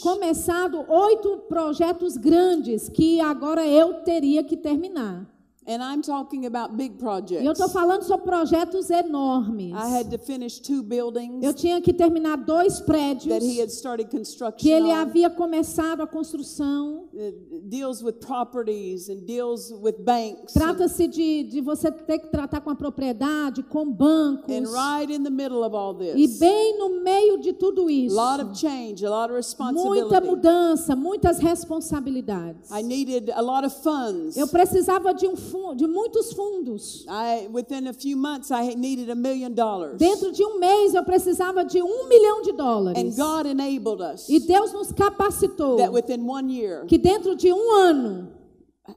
[0.00, 5.26] Começado oito projetos grandes que agora eu teria que terminar.
[5.72, 7.72] And I'm talking about big E eu estou projects.
[7.72, 9.72] falando sobre projetos enormes.
[9.72, 13.68] I had to finish two buildings Eu tinha que terminar dois prédios that he had
[13.70, 14.94] started que construction ele on.
[14.96, 17.04] havia começado a construção.
[17.14, 17.36] It
[17.68, 20.56] deals with properties and deals with banks.
[20.56, 24.52] and- Trata-se de, de você ter que tratar com a propriedade, com bancos.
[24.52, 27.92] And right in the middle of all E this, bem no meio de tudo a
[27.92, 30.26] isso, lot of change, a lot of muita responsibility.
[30.26, 32.70] mudança, muitas responsabilidades.
[32.72, 34.36] I needed a lot of funds.
[34.36, 37.04] Eu precisava de, um fun- de muitos fundos.
[37.08, 39.98] I within a few months I needed a million dollars.
[39.98, 43.16] Dentro de um mês eu precisava de um milhão de And dólares.
[43.16, 47.72] God enabled us E Deus nos capacitou that within one year, que dentro de um
[47.72, 48.28] ano,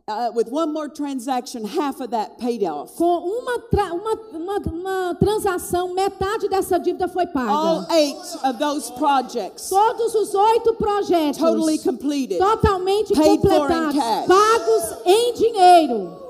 [0.08, 2.96] uh, with one more transaction, half of that paid off.
[2.96, 3.58] com uma,
[3.94, 7.96] uma, uma, uma transação, metade dessa dívida foi All paga.
[7.96, 12.38] eight of those projects Todos os oito projetos totally completed.
[12.40, 13.96] totalmente Paid completados,
[14.28, 16.23] pagos em dinheiro.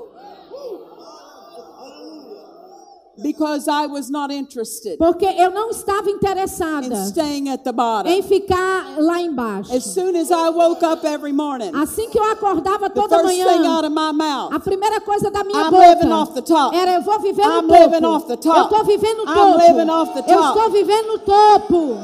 [3.22, 8.10] Because I was not interested Porque eu não estava in interessada staying at the bottom.
[8.10, 9.72] em ficar lá embaixo.
[9.72, 13.28] As soon as I woke up every morning, Assim que eu acordava the toda first
[13.30, 16.34] thing manhã, out of my a mouth, primeira coisa da minha I'm boca living off
[16.34, 16.74] the top.
[16.74, 17.82] era eu vou viver no I'm topo.
[17.84, 18.56] living off the top.
[18.58, 19.58] Eu estou vivendo no I'm topo.
[19.58, 20.58] living off the Eu top.
[20.58, 21.98] estou vivendo no topo.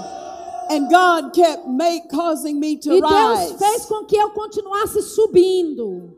[0.70, 3.58] and God kept make causing me to E Deus rise.
[3.58, 6.16] fez com que eu continuasse subindo.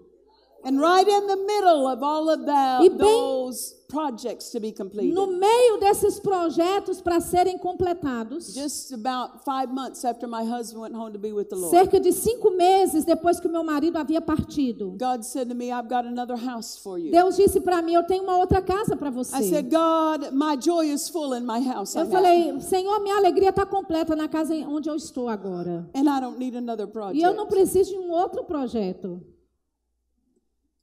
[0.64, 4.72] And right in the middle of all of that, E bem- those projects to be
[4.72, 10.80] completed, No meio desses projetos para serem completados, just about five months after my husband
[10.80, 13.62] went home to be with the Lord, cerca de cinco meses depois que o meu
[13.62, 17.60] marido havia partido, God said to me, "I've got another house for you." Deus disse
[17.60, 19.42] para mim: Eu tenho uma outra casa para I você.
[19.50, 23.50] said, "God, my joy is full in my house, I Eu falei: Senhor, minha alegria
[23.50, 25.86] está completa na casa onde eu estou agora.
[25.94, 29.20] and I don't need another project." E eu não preciso de um outro projeto.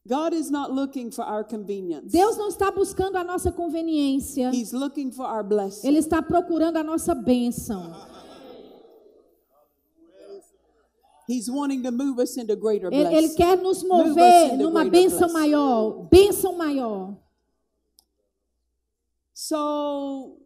[0.09, 2.11] God is not looking for our convenience.
[2.11, 4.49] Deus não está buscando a nossa conveniência.
[4.51, 5.87] He's looking for our blessing.
[5.87, 7.93] Ele está procurando a nossa bênção.
[11.27, 13.35] He's wanting to move us into greater Ele, ele blessing.
[13.35, 15.33] quer nos mover numa bênção blessing.
[15.33, 16.07] maior.
[16.09, 17.15] Bênção maior.
[19.31, 20.37] So,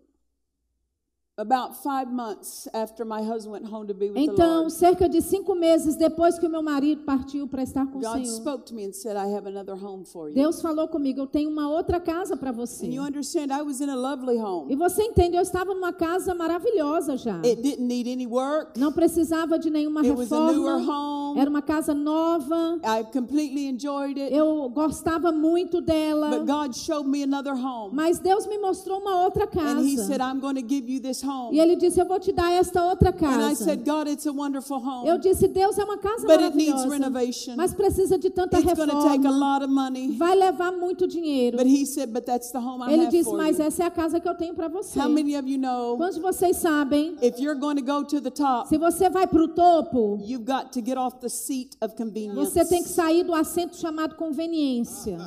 [4.15, 7.97] Então, Lord, cerca de cinco meses depois que o meu marido partiu para estar com
[7.97, 10.35] o God Senhor, spoke to me and said, I have another home for you.
[10.35, 12.85] Deus falou comigo: Eu tenho uma outra casa para você.
[12.85, 14.37] And you understand, I was in a lovely
[14.69, 15.35] E você entende?
[15.35, 17.37] Eu estava numa casa maravilhosa já.
[17.37, 21.31] It didn't need any work, Não precisava de nenhuma it was a newer reforma.
[21.31, 21.39] home.
[21.39, 22.79] Era uma casa nova.
[22.83, 24.31] I completely enjoyed it.
[24.31, 26.29] Eu gostava muito dela.
[26.29, 27.95] But God showed me another home.
[27.95, 30.31] Mas Deus me mostrou uma outra And He said, casa.
[30.31, 31.59] I'm going to give you this E home.
[31.59, 33.63] Ele disse: Eu vou te dar esta outra And I casa.
[33.63, 35.19] said, God, it's a wonderful Eu home.
[35.19, 36.89] disse: Deus é uma casa But it needs maravilhosa.
[37.05, 37.53] renovation.
[37.55, 39.31] Mas precisa de tanta It's to take a reforma.
[39.31, 40.17] lot of money.
[40.17, 41.57] Vai levar muito dinheiro.
[41.57, 43.65] But He said, but that's the home I Ele have disse: for Mas you.
[43.65, 44.99] essa é a casa que eu tenho para você.
[44.99, 47.15] How many of you know Quantos de vocês sabem?
[47.21, 50.45] if you're going to go to the top, Se você vai para o topo, you've
[50.45, 52.35] got to get off the seat of convenience.
[52.51, 55.17] você tem que sair do assento chamado conveniência.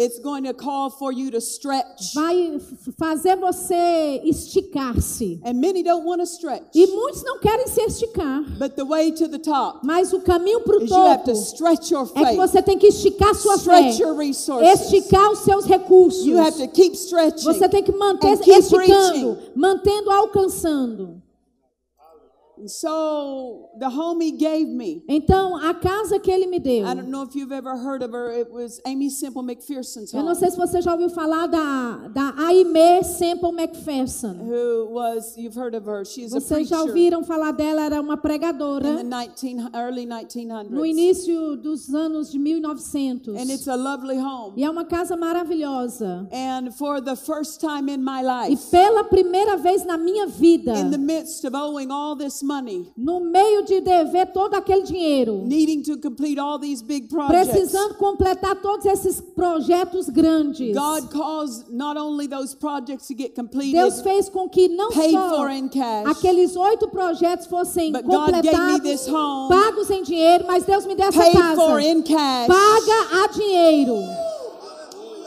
[0.00, 2.14] It's going to call for you to stretch.
[2.14, 2.60] Vai
[2.96, 5.40] fazer você esticar-se.
[5.44, 6.68] And many don't want to stretch.
[6.72, 8.44] E muitos não querem se esticar.
[8.60, 11.32] But the way to the top Mas o caminho para o is you have topo
[11.32, 14.80] to stretch your é que faith, você tem que esticar sua fé, stretch your resources.
[14.80, 16.24] esticar os seus recursos.
[16.24, 17.42] You have to keep stretching.
[17.42, 19.52] Você tem que manter and keep esticando, reaching.
[19.56, 21.20] mantendo alcançando.
[22.66, 26.86] So the home he gave me, Então, a casa que ele me deu.
[26.86, 28.30] I don't know if you've ever heard of her.
[28.30, 32.08] It was Amy Simple McPherson's Eu home, não sei se você já ouviu falar da,
[32.08, 34.34] da Aimee Semple McPherson.
[34.40, 36.04] who was you've heard of her.
[36.04, 37.82] She's a Vocês já preacher ouviram falar dela?
[37.82, 40.70] Era uma in the pregadora 19 early 1900s.
[40.70, 43.36] no início dos anos de 1900.
[43.36, 44.54] And it's a lovely home.
[44.56, 46.28] E é uma casa maravilhosa.
[46.32, 50.76] And for the first time in my E life, pela primeira vez na minha vida,
[50.78, 55.44] in the midst of owing all this money, no meio de dever todo aquele dinheiro,
[55.44, 61.68] needing to complete all these big projects, precisando completar todos esses projetos grandes, God caused
[61.70, 65.50] not only those projects to get completed, Deus fez com que não paid só for
[65.50, 70.02] in cash, aqueles oito projetos fossem But God gave me completados, this home, pagos em
[70.02, 71.60] dinheiro, mas Deus me deu essa paid casa.
[71.60, 73.96] for in cash, paga a dinheiro.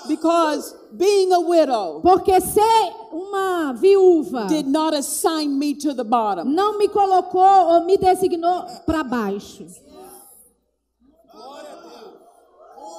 [0.08, 6.46] because being a widow Porque ser uma viúva did not assign me to the bottom.
[6.46, 7.42] não me colocou
[7.74, 9.66] ou me designou para baixo.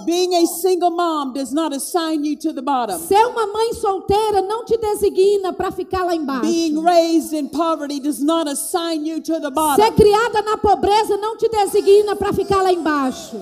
[0.05, 2.99] Being a single mom does not assign you to the bottom.
[2.99, 6.43] Ser uma mãe solteira não te designa para ficar lá embaixo.
[6.43, 9.93] Being raised in poverty does not assign you to the Ser bottom.
[9.95, 13.37] criada na pobreza não te designa para ficar lá embaixo.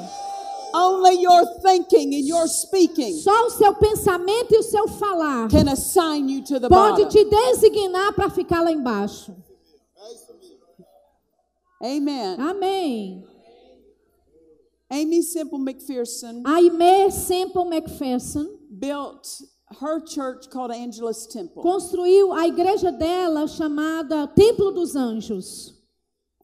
[0.75, 5.69] Only your thinking and your speaking Só o seu pensamento e o seu falar can
[5.69, 7.09] assign you to the pode bottom.
[7.09, 9.35] te designar para ficar lá embaixo.
[11.83, 12.37] Amen.
[12.39, 13.25] Amém.
[14.91, 18.47] Amy Simple McPherson Aimee Semple McPherson
[18.79, 19.41] built
[19.81, 21.63] her church called Angelus Temple.
[21.63, 25.80] construiu a igreja dela chamada Templo dos Anjos.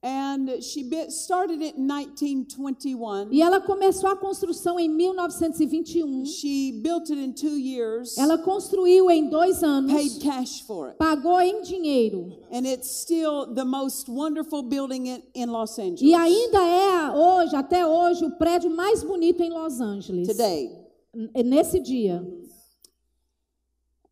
[0.08, 3.32] And she started it in 1921.
[3.32, 6.24] E ela começou a construção em 1921.
[6.26, 10.96] She built it in two years, Ela construiu em dois anos, paid cash for it.
[10.98, 12.38] pagou em dinheiro.
[12.52, 17.56] And it's still the most wonderful building in, in Los Angeles E ainda é hoje,
[17.56, 20.28] até hoje, o prédio mais bonito em Los Angeles.
[20.28, 20.70] today.
[21.12, 22.24] N- Nesse dia.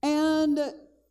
[0.02, 0.56] And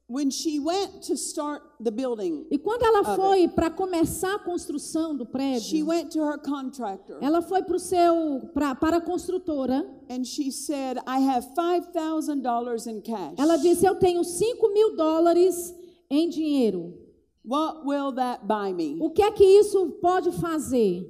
[0.07, 5.15] when she went to start the building, E quando ela foi para começar a construção
[5.15, 9.83] do she prédio, went to her contractor ela foi pro seu, pra, para a construtora.
[10.09, 13.35] and she said, I have $5,000 in cash.
[13.37, 15.73] Ela disse: Eu tenho 5 mil dólares
[16.09, 16.99] em dinheiro.
[17.45, 18.97] What will that buy me?
[19.01, 21.09] O que é que isso pode fazer?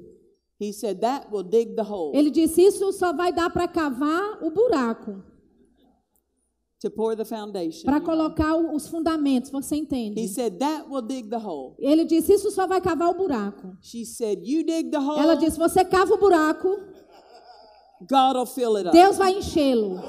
[0.60, 4.42] He said, That will dig the hole Ele disse: Isso só vai dar para cavar
[4.42, 5.22] o buraco, to pour
[5.74, 6.73] the foundation.
[7.84, 9.50] Para colocar os fundamentos.
[9.52, 10.28] Você He entende?
[10.28, 11.76] said, That will dig the hole.
[11.80, 13.78] Ele disse: Isso só vai cavar o buraco.
[13.82, 16.70] She said, You dig the hole, Ela disse: Você cava o buraco,
[18.02, 18.92] God will fill it up.
[18.92, 20.00] Deus vai enchê-lo.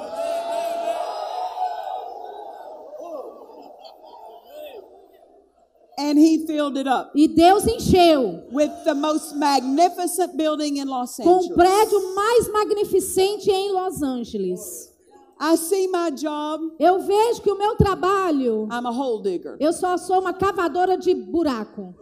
[5.96, 11.16] And he filled it up E Deus encheu with the most magnificent building in Los
[11.16, 14.93] com o prédio mais magnificente em Los Angeles.
[15.40, 16.72] I see my job.
[16.78, 19.56] Eu vejo que o meu trabalho, I'm a hole digger.
[19.60, 21.94] eu só sou uma cavadora de buraco.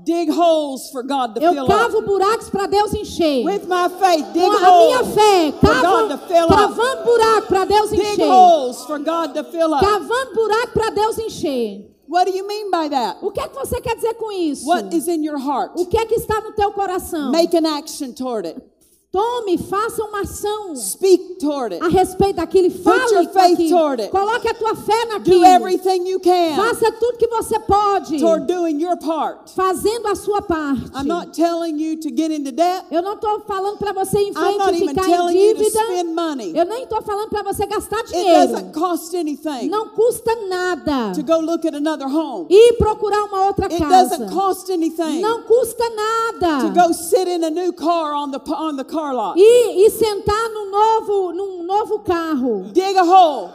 [0.00, 1.72] Dig holes for God to Eu fill up.
[1.72, 3.44] cavo buracos para Deus encher.
[3.44, 6.54] With my faith, dig Com a minha fé, for God to cavo, fill up.
[6.54, 8.28] cavando buraco para Deus Dig encher.
[8.30, 9.84] holes for God to fill up.
[9.84, 11.84] Cavando buraco para Deus encher.
[12.06, 13.18] What do you mean by that?
[13.22, 14.66] O que é que você quer dizer com isso?
[14.68, 15.72] What is in your heart?
[15.76, 17.32] O que é que está no teu coração?
[17.32, 18.62] Make an action toward it.
[19.10, 21.82] Tome, faça uma ação Speak toward it.
[21.82, 22.70] a respeito daquilo.
[22.70, 24.10] Fale your com faith toward it.
[24.12, 25.44] Coloque a tua fé Do naquilo.
[25.46, 29.50] everything you can Faça tudo que você pode, toward doing your part.
[29.56, 30.90] fazendo a sua parte.
[30.94, 32.84] I'm not telling you to get into debt.
[32.90, 35.38] Eu não estou falando para você em I'm not frente e even ficar em telling
[35.38, 35.80] you to dívida.
[35.84, 36.52] spend money.
[36.54, 38.48] Eu nem estou falando para você gastar It dinheiro.
[38.52, 41.12] doesn't cost anything Não custa nada.
[41.14, 42.46] to go look at another home.
[42.50, 44.18] E procurar uma outra It casa.
[44.18, 46.68] doesn't cost anything Não custa to nada.
[46.88, 49.34] go sit in a new car on the on the car lot.
[49.36, 52.64] E, e sentar num novo, num novo carro.
[52.72, 53.50] Dig a hole.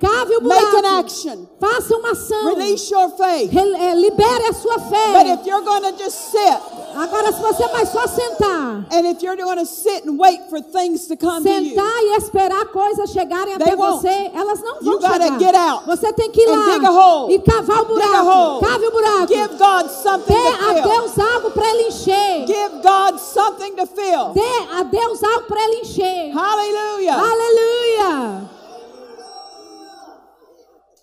[0.00, 0.96] Cave o Make an buraco.
[1.06, 1.46] action.
[1.60, 2.54] Faça uma ação.
[2.56, 3.54] Release your faith.
[3.54, 5.34] É, libere a sua But fé.
[5.34, 6.58] if you're going to just sit
[6.96, 10.60] Agora, se você vai só sentar, and if you're going to sit and wait for
[10.60, 14.00] things to come to you, sentar e esperar coisas chegarem até won't.
[14.00, 15.38] você, elas não vão You gotta chegar.
[15.38, 17.34] get out Você tem que ir lá dig a hole.
[17.34, 18.28] e cavar o dig a buraco.
[18.28, 18.60] hole.
[18.66, 19.26] Cave o buraco.
[19.28, 20.82] Give God something Dê to a fill.
[20.82, 22.46] Deus algo para ele encher.
[22.46, 24.32] Give God something to fill.
[24.34, 26.32] Dê a Deus algo para ele encher.
[26.34, 27.14] Hallelujah.
[27.20, 28.59] Aleluia!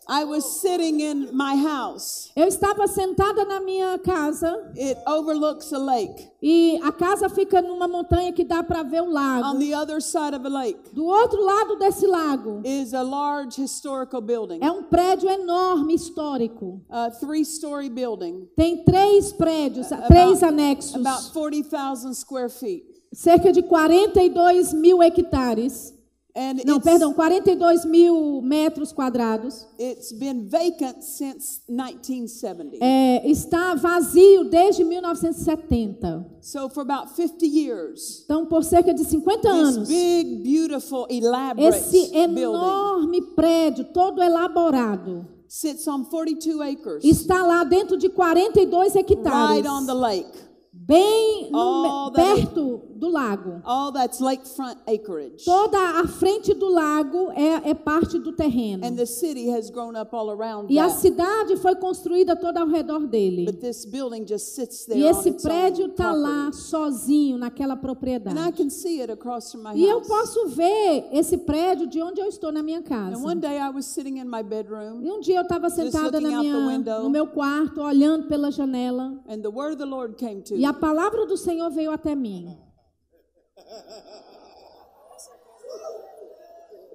[0.09, 2.31] I was sitting in my house.
[2.35, 4.47] Eu estava sentada na minha casa
[4.77, 6.27] It overlooks a lake.
[6.41, 9.59] e a casa fica numa montanha que dá para ver o On lago.
[9.59, 14.21] the other side of a lake Do outro lado desse lago is a large historical
[14.21, 16.81] building, é um prédio enorme histórico.
[16.89, 22.85] a three-story building, Tem três prédios, três anexos, about 40,000 square feet.
[23.13, 25.93] cerca de 42 mil hectares.
[26.37, 29.65] And Não, perdão, 42 mil metros quadrados.
[29.79, 32.77] it's been vacant since 1970.
[32.79, 36.25] É, está vazio desde 1970.
[36.41, 41.75] So for about 50 years, Então, por cerca de 50 this anos, big, beautiful, elaborate
[41.75, 48.95] esse building enorme prédio, todo elaborado, sits on 42 acres, está lá dentro de 42
[48.95, 50.46] hectares, right on the lake.
[50.87, 53.61] Bem no that- perto do lago.
[53.65, 55.43] All that's lakefront acreage.
[55.45, 58.85] Toda a frente do lago é, é parte do terreno.
[58.85, 60.99] And the city has grown up all around E a that.
[60.99, 63.45] cidade foi construída toda ao redor dele.
[63.45, 67.81] But this building just sits there E esse prédio está lá sozinho naquela And I
[67.81, 68.53] propriedade.
[68.57, 70.07] can see it across from my E eu house.
[70.07, 73.15] posso ver esse prédio de onde eu estou na minha casa.
[73.17, 76.19] And one day I was sitting in my bedroom, E um dia eu estava sentada
[76.19, 77.03] na minha, window.
[77.03, 79.13] no meu quarto, olhando pela janela.
[79.27, 82.15] and the word of the Lord came to E a palavra do Senhor veio até
[82.15, 82.57] mim.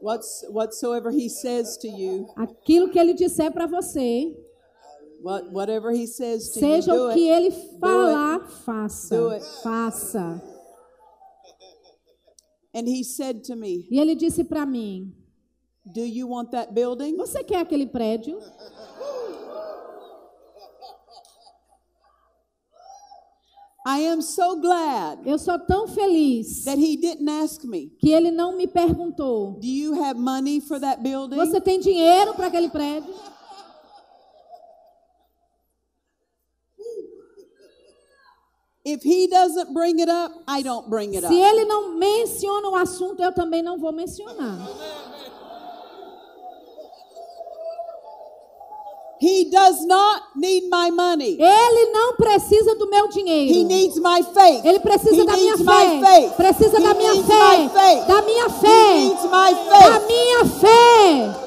[0.01, 4.35] What's, whatsoever he says to you, Aquilo que ele disser para você,
[5.23, 7.47] what, whatever he says to seja you, o que it.
[7.47, 9.41] ele falar, faça.
[9.63, 10.43] Faça.
[12.75, 15.15] And he said to me, E ele disse para mim:
[15.85, 17.17] Do you want that building?
[17.17, 18.39] Você quer aquele prédio?
[23.85, 28.31] I am so glad Eu sou tão feliz that he didn't ask me, que ele
[28.31, 31.37] não me perguntou: Do you have money for that building?
[31.37, 33.13] Você tem dinheiro para aquele prédio?
[38.85, 41.33] If he doesn't bring it up, I don't bring it Se up.
[41.33, 44.59] ele não menciona o assunto, eu também não vou mencionar.
[49.23, 51.39] He does not need my money.
[51.39, 53.55] Ele não precisa do meu dinheiro.
[53.55, 54.65] He needs my faith.
[54.65, 56.29] Ele precisa He da minha fé.
[56.37, 58.05] Precisa He da minha fé.
[58.09, 59.11] Da minha fé.
[59.31, 61.39] Da minha fé.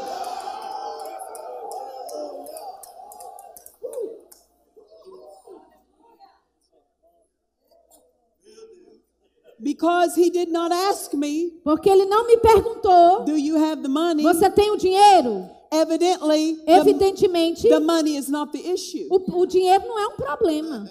[9.59, 13.89] Because he did not ask me, Porque ele não me perguntou: Do you have the
[13.89, 14.23] money?
[14.23, 15.54] Você tem o dinheiro?
[15.71, 19.07] Evidently, the, Evidentemente, the money is not the issue.
[19.09, 20.89] o, o dinheiro não é um problema.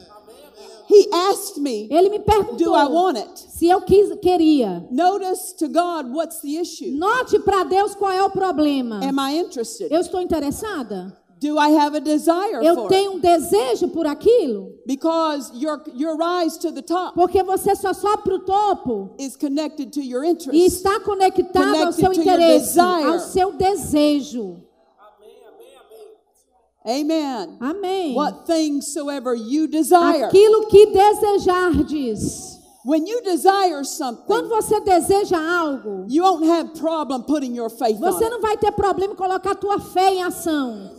[0.87, 3.39] He asked me, Ele me Do I perguntou want it?
[3.39, 4.87] se eu quis, queria.
[4.91, 6.91] Notice to God what's the issue.
[6.91, 9.01] Note para Deus qual é o problema.
[9.03, 9.91] Am I interested?
[9.91, 11.17] Eu estou interessada?
[11.41, 12.89] Do I have a desire Eu for it?
[12.89, 14.73] tenho um desejo por aquilo?
[14.87, 19.37] Because your your rise to the top Porque você só sobe para o topo is
[19.37, 20.67] connected to your e interest.
[20.67, 24.57] está conectado ao seu interesse, ao seu desejo.
[26.87, 27.57] Amen.
[27.61, 28.15] Amém.
[28.15, 30.25] What things soever you desire.
[30.25, 32.55] Aquilo que desejardes.
[32.85, 37.99] When you desire Quando something, você deseja algo, you won't have problem putting your faith
[37.99, 40.91] você não vai ter problema em colocar a tua fé em ação.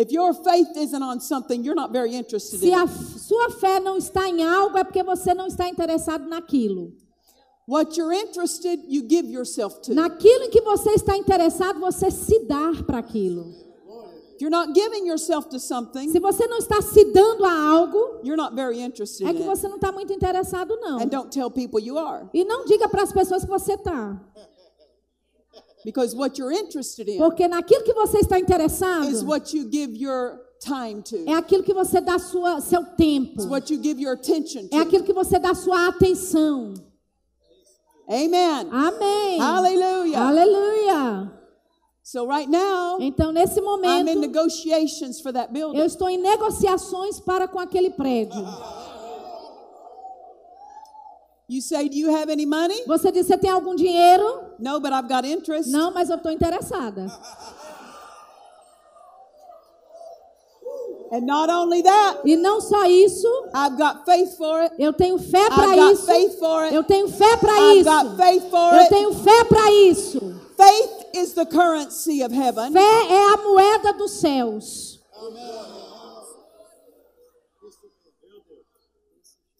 [0.00, 3.78] If your faith isn't on something, you're not very interested Se in a sua fé
[3.80, 6.92] não está em algo, é porque você não está interessado naquilo.
[7.68, 9.94] What you're interested, you give yourself to.
[9.94, 13.52] Naquilo em que você está interessado, você se dá para aquilo.
[14.34, 18.20] If you're not giving yourself to something, Se você não está se dando a algo,
[18.24, 19.48] you're not very interested é in que it.
[19.48, 20.98] você não está muito interessado, não.
[20.98, 22.26] And don't tell people you are.
[22.32, 24.18] E não diga para as pessoas que você está.
[25.84, 29.96] Because what you're interested in Porque naquilo que você está interessado is what you give
[29.96, 31.16] your time to.
[31.26, 33.34] é aquilo que você dá sua, seu tempo.
[33.36, 34.76] It's what you give your attention É to.
[34.82, 36.74] aquilo que você dá sua atenção.
[38.08, 38.68] Amen.
[38.70, 39.38] Amém.
[39.38, 40.20] Hallelujah.
[40.28, 41.32] Aleluia.
[42.02, 45.84] So right now, Então, nesse I'm in momento, negotiations for that eu building.
[45.86, 48.44] estou em negociações para com aquele prédio.
[51.48, 52.84] You say, do you have any money?
[52.86, 54.49] Você diz, você tem algum dinheiro?
[54.60, 55.70] No, but I've got interest.
[55.70, 57.06] Não, mas eu estou interessada.
[61.12, 64.74] And not only that, E não só isso, I've got faith for it.
[64.78, 66.06] eu tenho fé para isso.
[66.06, 66.74] faith for it.
[66.74, 67.84] Eu tenho fé para isso.
[67.90, 68.88] got faith for Eu it.
[68.90, 70.20] tenho fé para isso.
[70.56, 72.72] Faith is the currency of heaven.
[72.72, 72.78] Fé
[73.10, 75.00] é a moeda dos céus.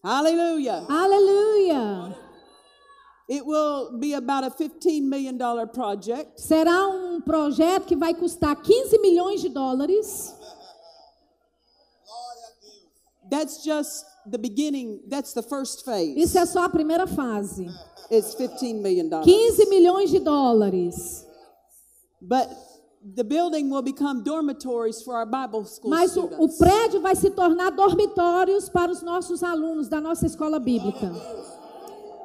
[0.03, 0.85] Hallelujah.
[0.89, 2.17] Aleluia.
[3.31, 5.39] It will be about a $15 million
[5.73, 6.41] project.
[6.41, 10.35] Será um projeto que vai custar 15 milhões de dólares.
[13.31, 15.03] That's just the beginning.
[15.09, 16.19] That's the first phase.
[16.19, 17.69] Isso é só a primeira fase.
[18.11, 19.09] It's $15 million.
[19.23, 21.25] 15 milhões de dólares.
[22.21, 22.49] But
[23.15, 27.31] the building will become dormitories for our Bible school Mas o, o prédio vai se
[27.31, 31.13] tornar dormitórios para os nossos alunos da nossa escola bíblica.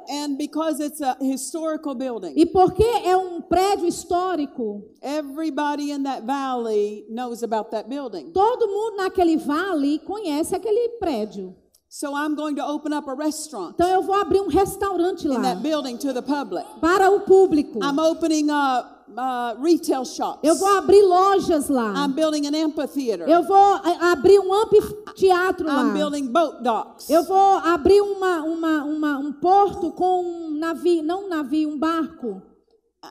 [0.08, 6.24] And because it's a historical building, E porque é um prédio histórico, everybody in that
[6.24, 8.30] valley knows about that building.
[8.32, 11.54] todo mundo naquele vale conhece aquele prédio.
[11.98, 15.28] So I'm going to open up a restaurant Então eu vou abrir um restaurante in
[15.28, 16.66] lá that building to the public.
[16.78, 17.78] para o público.
[17.82, 18.84] I'm opening uh,
[19.16, 20.40] uh, retail shops.
[20.42, 21.94] Eu vou abrir lojas lá.
[21.94, 23.26] I'm building an amphitheater.
[23.26, 25.84] Eu vou a- abrir um anfiteatro lá.
[25.84, 27.08] I'm building boat docks.
[27.08, 31.78] Eu vou abrir uma, uma, uma, um porto com um navio, não um navio, um
[31.78, 32.42] barco.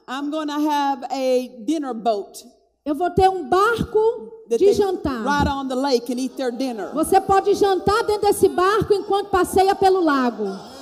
[0.07, 2.45] I'm going to have a dinner boat
[2.85, 5.23] Eu vou ter um barco de jantar.
[5.23, 6.91] ride on the lake and eat their dinner.
[6.93, 10.74] Você pode jantar dentro desse barco enquanto passeia pelo lago.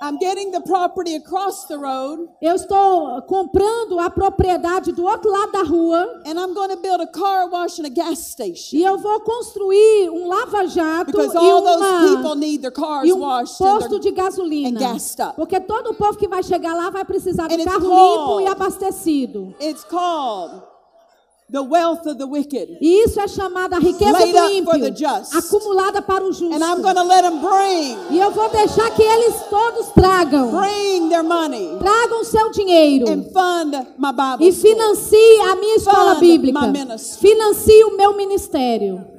[0.00, 5.52] I'm getting the property across the road, Eu estou comprando a propriedade do outro lado
[5.52, 8.82] da rua and I'm going to build a car wash and a gas station e
[8.84, 13.12] eu vou construir um lava-jato because e, all those uma, people need their cars e
[13.12, 14.68] um washed posto de gasolina.
[14.68, 15.34] and gassed up.
[15.36, 18.40] Porque todo o povo que vai chegar lá vai precisar de And carro called- limpo
[18.40, 19.54] e abastecido.
[19.60, 20.62] It's called
[21.50, 22.76] the wealth of the wicked.
[22.80, 25.34] E isso é chamado a riqueza do up for the ímpio, just.
[25.34, 26.52] acumulada para o justo.
[26.52, 30.50] And I'm going to let them bring, E eu vou deixar que eles todos tragam.
[30.50, 33.08] bring their money Tragam seu dinheiro.
[33.08, 36.60] and fund my Bible E financie a minha escola Fund bíblica.
[37.20, 39.15] Financie o meu ministério.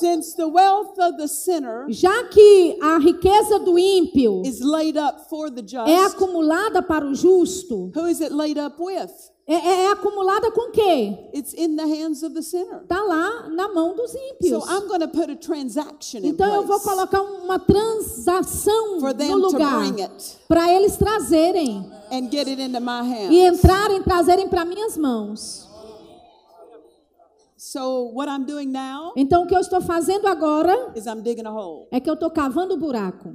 [0.00, 5.28] Since the wealth of the sinner Já que a riqueza do ímpio is laid up
[5.28, 9.10] for the just, é acumulada para o justo, who is it laid up with?
[9.46, 11.28] é, é- é acumulada com quê?
[11.34, 12.82] It's in the hands of the sinner.
[12.82, 14.64] Está lá na mão dos So ímpios.
[14.70, 19.12] I'm going to put a transaction in Então eu vou place colocar uma transação for
[19.12, 19.82] them no to lugar
[20.48, 23.58] para eles trazerem and get it into my e hands.
[23.58, 25.68] entrarem, trazerem para minhas mãos.
[27.62, 31.44] So what I'm doing now Então o que eu estou fazendo agora is I'm digging
[31.46, 31.86] a hole.
[31.90, 33.34] é que eu estou cavando o buraco.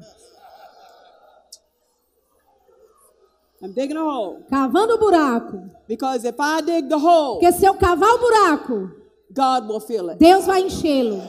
[3.61, 5.69] I'm digging a hole Cavando o buraco.
[5.87, 8.89] because if I dig the hole, Porque se eu cavar o buraco,
[9.31, 10.17] God will fill it.
[10.19, 11.21] Deus vai enchê-lo.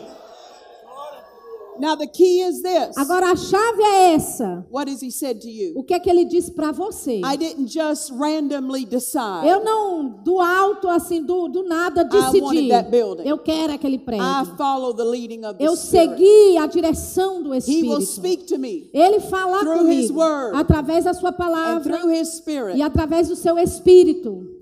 [1.81, 2.97] Now the key is this.
[2.97, 4.67] Agora a chave é essa.
[4.71, 5.73] What has he said to you?
[5.77, 7.21] O que é que ele disse para você?
[7.25, 9.47] I didn't just randomly decide.
[9.49, 12.69] Eu não, do alto, assim, do, do nada, wanted decidi.
[12.69, 13.23] that building.
[13.29, 14.57] Eu quero aquele I prédio.
[14.57, 16.17] follow the leading of the Eu Spirit.
[16.19, 18.07] segui a direção do He will Espírito.
[18.07, 22.11] speak to me Ele fala through His comigo word através da sua and palavra through
[22.13, 22.79] His Spirit.
[22.79, 24.55] e através do seu Espírito.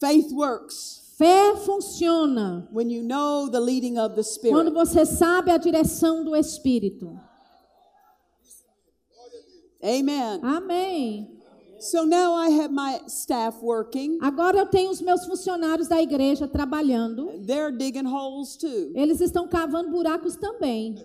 [0.00, 4.74] Faith works Fé funciona when you know the leading of the quando Spirit.
[4.74, 7.16] você sabe a direção do Espírito.
[9.80, 10.40] Amen.
[10.42, 11.28] Amém.
[11.78, 14.18] So now I have my staff working.
[14.20, 17.28] Agora eu tenho os meus funcionários da igreja trabalhando.
[17.46, 18.90] They're digging holes too.
[18.92, 20.96] Eles estão cavando buracos também.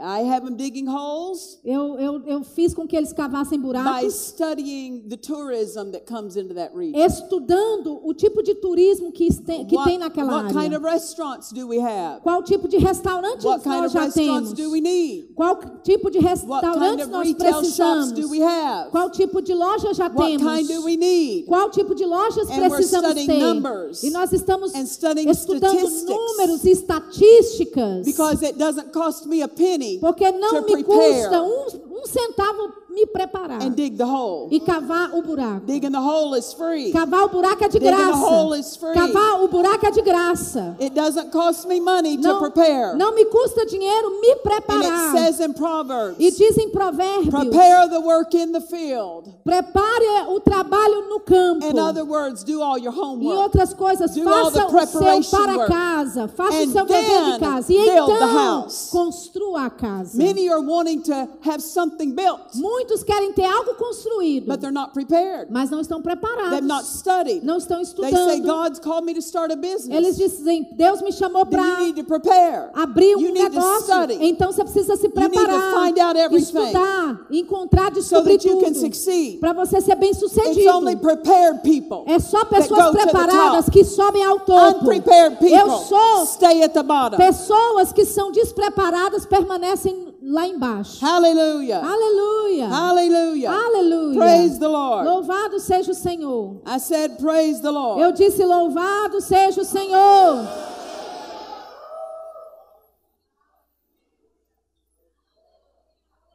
[0.00, 4.14] I have them digging holes Eu, eu, eu fiz com que eles cavassem by buracos,
[4.14, 6.98] studying the tourism that comes into that region.
[7.04, 10.78] estudando o tipo de turismo que, este- que what, tem naquela what kind área.
[10.78, 12.20] of restaurants do we have?
[12.22, 14.52] Qual tipo de restaurantes What kind nós of já restaurants temos?
[14.54, 15.34] do we need?
[15.34, 18.12] Qual tipo de What kind of nós retail shops precisamos?
[18.12, 18.90] do we have?
[18.90, 20.42] Qual tipo de loja já What temos?
[20.42, 21.46] kind do we need?
[21.46, 23.38] Qual tipo de lojas And we're precisamos studying ter?
[23.38, 26.04] numbers E nós estamos and studying estudando statistics.
[26.08, 28.04] números e estatísticas.
[28.04, 31.66] Because it doesn't cost me a penny Porque não me custa um,
[32.00, 34.48] um centavo me preparar and dig the hole.
[34.50, 35.66] e cavar o buraco.
[35.66, 36.92] Digging the hole is free.
[36.92, 38.16] Cavar o buraco é de Digging the graça.
[38.18, 38.94] hole is free.
[38.94, 40.76] Cavar o buraco é de graça.
[40.80, 42.96] It doesn't cost me money to Não, prepare.
[42.96, 45.14] não me custa dinheiro me And preparar.
[45.14, 49.32] it says in Proverbs, E diz em Provérbios: prepare the work in the field.
[49.44, 51.64] prepare o trabalho no campo.
[51.66, 53.40] In other words, do all your Em homework.
[53.42, 57.38] outras coisas, Do faça the o seu para casa, faça And o seu dever de
[57.38, 57.72] casa.
[57.72, 60.16] E the então, construa a casa.
[60.16, 64.92] Many are wanting to have something built, Muitos querem ter algo construído, but they're not
[64.92, 65.48] prepared.
[65.50, 66.66] mas não estão They've preparados.
[66.66, 67.44] not studied.
[67.44, 68.08] Não estão They say,
[68.38, 68.46] estudando.
[68.46, 70.16] God's called me to start a Eles business.
[70.16, 72.70] dizem, Deus me chamou para need to prepare.
[72.74, 73.90] abrir um You negócio.
[74.20, 78.72] Então você precisa se preparar, find out everything estudar, encontrar, so descobrir that you can
[78.72, 78.80] tudo.
[78.80, 79.38] succeed.
[79.40, 80.70] Para você ser bem sucedido.
[80.70, 82.04] only prepared people.
[82.06, 84.84] É só pessoas preparadas que sobem ao topo.
[84.84, 87.16] Unprepared Eu people sou stay at the bottom.
[87.16, 91.04] pessoas que são despreparadas permanecem lá embaixo.
[91.04, 91.80] Hallelujah.
[91.82, 92.68] Aleluia.
[92.68, 93.50] Hallelujah.
[93.50, 94.18] Aleluia.
[94.18, 95.08] Praise the Lord.
[95.08, 96.62] Louvado seja o Senhor.
[96.66, 98.00] I said, Praise the Lord.
[98.00, 100.46] Eu disse louvado seja o Senhor.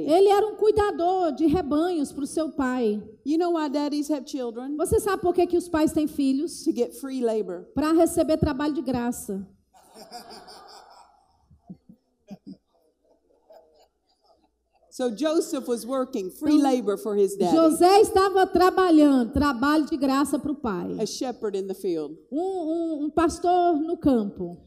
[0.08, 3.00] Ele era um cuidador de rebanhos para o seu pai.
[3.24, 4.76] You know why daddies have children?
[4.76, 6.64] Você sabe por que, que os pais têm filhos?
[6.64, 7.68] To get free labor.
[7.76, 9.46] Para receber trabalho de graça.
[14.92, 20.38] So Joseph was working free labor for his daddy, José estava trabalhando, trabalho de graça
[20.40, 20.98] para o pai.
[21.00, 22.18] a shepherd in the field.
[22.32, 24.58] Um, um- um pastor no campo.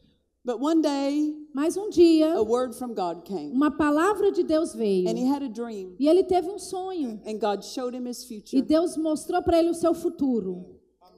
[0.45, 4.73] But one day, Mas um dia, a word from God came, uma palavra de Deus
[4.75, 5.07] veio.
[5.07, 7.19] and he had a dream, E ele teve um sonho.
[7.25, 8.61] and God showed him his E future.
[8.61, 10.65] Deus mostrou para ele o seu futuro.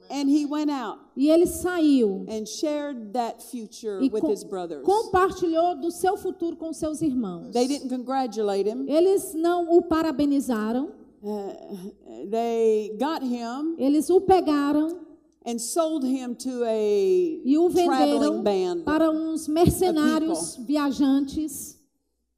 [0.08, 4.44] And he went out E ele saiu and shared that future e with com- his
[4.44, 4.84] brothers.
[4.84, 7.50] compartilhou do seu futuro com seus irmãos.
[7.52, 8.86] They didn't congratulate him.
[8.88, 15.00] Eles não o parabenizaram, Uh, they got him eles o pegaram
[15.46, 18.82] and sold him to a e o traveling venderam band.
[18.84, 21.78] para uns mercenários viajantes.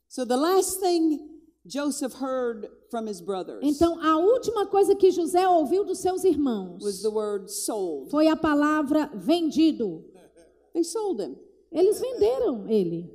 [0.09, 1.27] So the last thing
[1.67, 6.83] Joseph heard from his brothers Então, a última coisa que José ouviu dos seus irmãos
[6.83, 8.11] was the word sold.
[8.11, 10.05] foi a palavra vendido.
[10.75, 11.37] They sold him.
[11.73, 13.11] Eles venderam ele.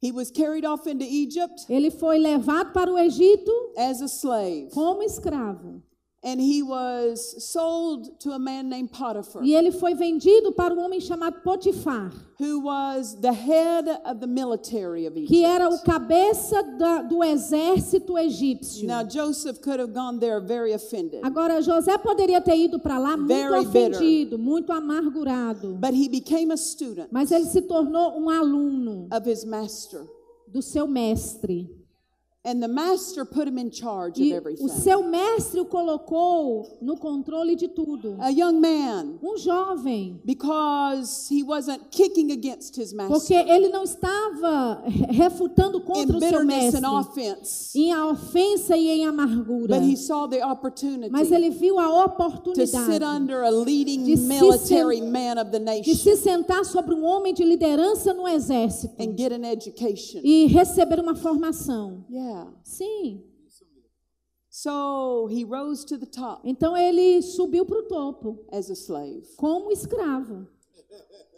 [0.00, 4.70] He was carried off into Egypt Ele foi levado para o Egito as a slave,
[4.72, 5.82] como escravo.
[6.24, 10.80] And he was sold to a man named Potiphar, E ele foi vendido para um
[10.80, 16.60] homem chamado Potifar, who was the head of the military of que era o cabeça
[16.76, 18.86] da- do exército egípcio.
[18.88, 23.16] Now Joseph could have gone there very offended, Agora, José poderia ter ido para lá
[23.16, 23.90] muito Very bitter.
[23.92, 25.78] ofendido, muito amargurado.
[25.80, 30.04] but he became a student Mas ele se tornou um aluno of his master,
[30.48, 31.70] do seu mestre.
[32.44, 34.64] And the master put him in charge of E everything.
[34.64, 38.16] o seu mestre o colocou no controle de tudo.
[38.20, 40.20] A young man, Um jovem.
[40.24, 46.20] because he wasn't kicking against his Porque master ele não estava refutando in contra o
[46.20, 46.80] seu mestre.
[46.84, 49.76] and offense, Em ofensa e em amargura.
[49.78, 54.04] but he saw the opportunity Mas ele viu a to sit oportunidade under a leading
[54.04, 57.44] De se military sen- man of the de nation se sentar sobre um homem de
[57.44, 60.20] liderança no exército and get an education.
[60.22, 62.04] e receber uma formação.
[62.08, 62.27] Yeah.
[62.64, 63.22] Sim.
[64.50, 69.22] So he rose to the top Então ele subiu para o topo as a slave.
[69.36, 70.46] como escravo.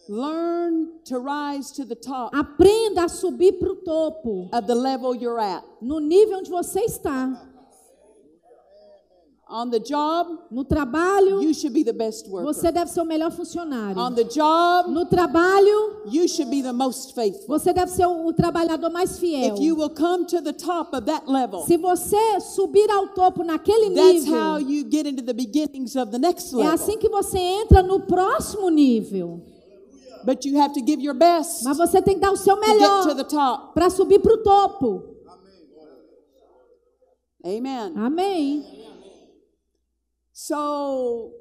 [0.09, 5.15] Learn to rise to the top Aprenda a subir para o topo, of the level
[5.15, 5.63] you're at.
[5.81, 7.50] no nível onde você está.
[9.53, 12.45] On the job, No trabalho, you should be the best worker.
[12.47, 14.15] você deve ser o melhor On funcionário.
[14.15, 17.49] the job, No trabalho, you should be the most faithful.
[17.49, 19.55] você deve ser o, o trabalhador mais fiel.
[19.57, 23.43] If you will come to the top of that level, Se você subir ao topo
[23.43, 26.73] naquele that's how nível, you get into the beginnings of the next é level.
[26.75, 29.41] assim que você entra no próximo nível.
[30.25, 32.63] But you have to give your best Mas você tem que dar o seu to
[32.65, 35.03] get to melhor para subir para o topo.
[37.43, 37.93] Amen.
[37.97, 38.65] Amém.
[40.43, 41.35] So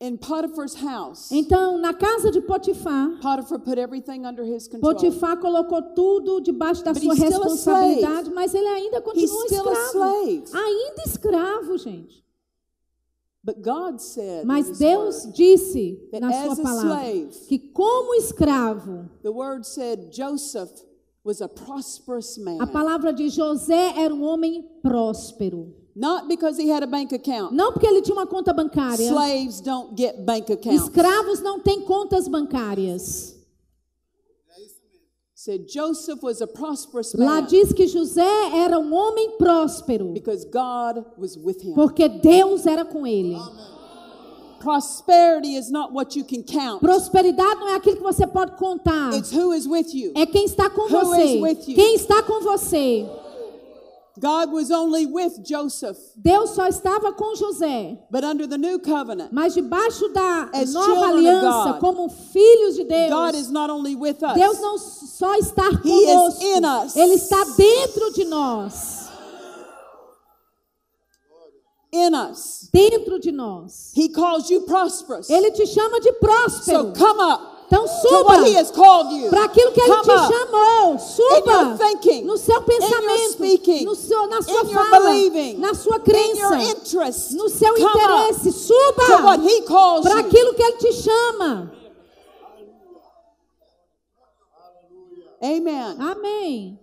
[0.00, 4.94] in Potiphar's house, Então, na casa de Potifar, Potiphar put everything under his control.
[4.94, 10.56] Potifar colocou tudo debaixo da But sua he's responsabilidade, mas ele ainda continua a escravo.
[10.56, 12.24] Ainda escravo, gente.
[13.44, 19.30] But God said, Mas Deus word, disse na sua palavra slave, que como escravo, the
[19.30, 20.72] word said Joseph
[21.22, 22.62] was a prosperous man.
[22.62, 25.74] a palavra de José era um homem próspero.
[25.98, 27.52] Not because he had a bank account.
[27.52, 29.02] Não porque ele tinha uma conta bancária.
[29.04, 30.84] Slaves don't get bank accounts.
[30.84, 33.34] Escravos não têm contas bancárias.
[35.34, 38.22] Said Joseph was a prosperous Lá man diz que José
[38.54, 41.74] era um homem próspero, because God was with him.
[41.74, 43.36] porque Deus era com ele.
[44.60, 46.80] Prosperity is not what you can count.
[46.80, 49.12] Prosperidade não é aquilo que você pode contar.
[49.14, 50.12] It's who is with you.
[50.14, 51.24] É quem está com Who você.
[51.24, 51.74] is with you?
[51.74, 53.04] Quem está com você?
[54.18, 57.98] God was only with Joseph, Deus só estava com José.
[58.10, 62.84] but under the new covenant, Mas debaixo da As nova aliança, God, como filhos de
[62.84, 66.64] Deus, God is not only with us, Deus não só está He is conosco, in
[66.64, 66.96] us.
[66.96, 69.08] Ele está dentro de nós.
[71.92, 72.68] in us.
[72.72, 73.92] Dentro de nós.
[73.96, 75.30] He calls you prosperous.
[75.30, 76.92] Ele te chama de So próspero.
[76.96, 78.24] come up Então suba
[79.28, 80.98] para aquilo que Ele Come te up chamou.
[80.98, 87.34] Suba thinking, no seu pensamento, no seu, na sua fala, believing, na sua crença, interest.
[87.34, 88.52] no seu up interesse.
[88.52, 89.04] Suba
[90.02, 91.70] para aquilo que Ele te chama.
[95.42, 95.96] Amen.
[96.00, 96.80] Amém.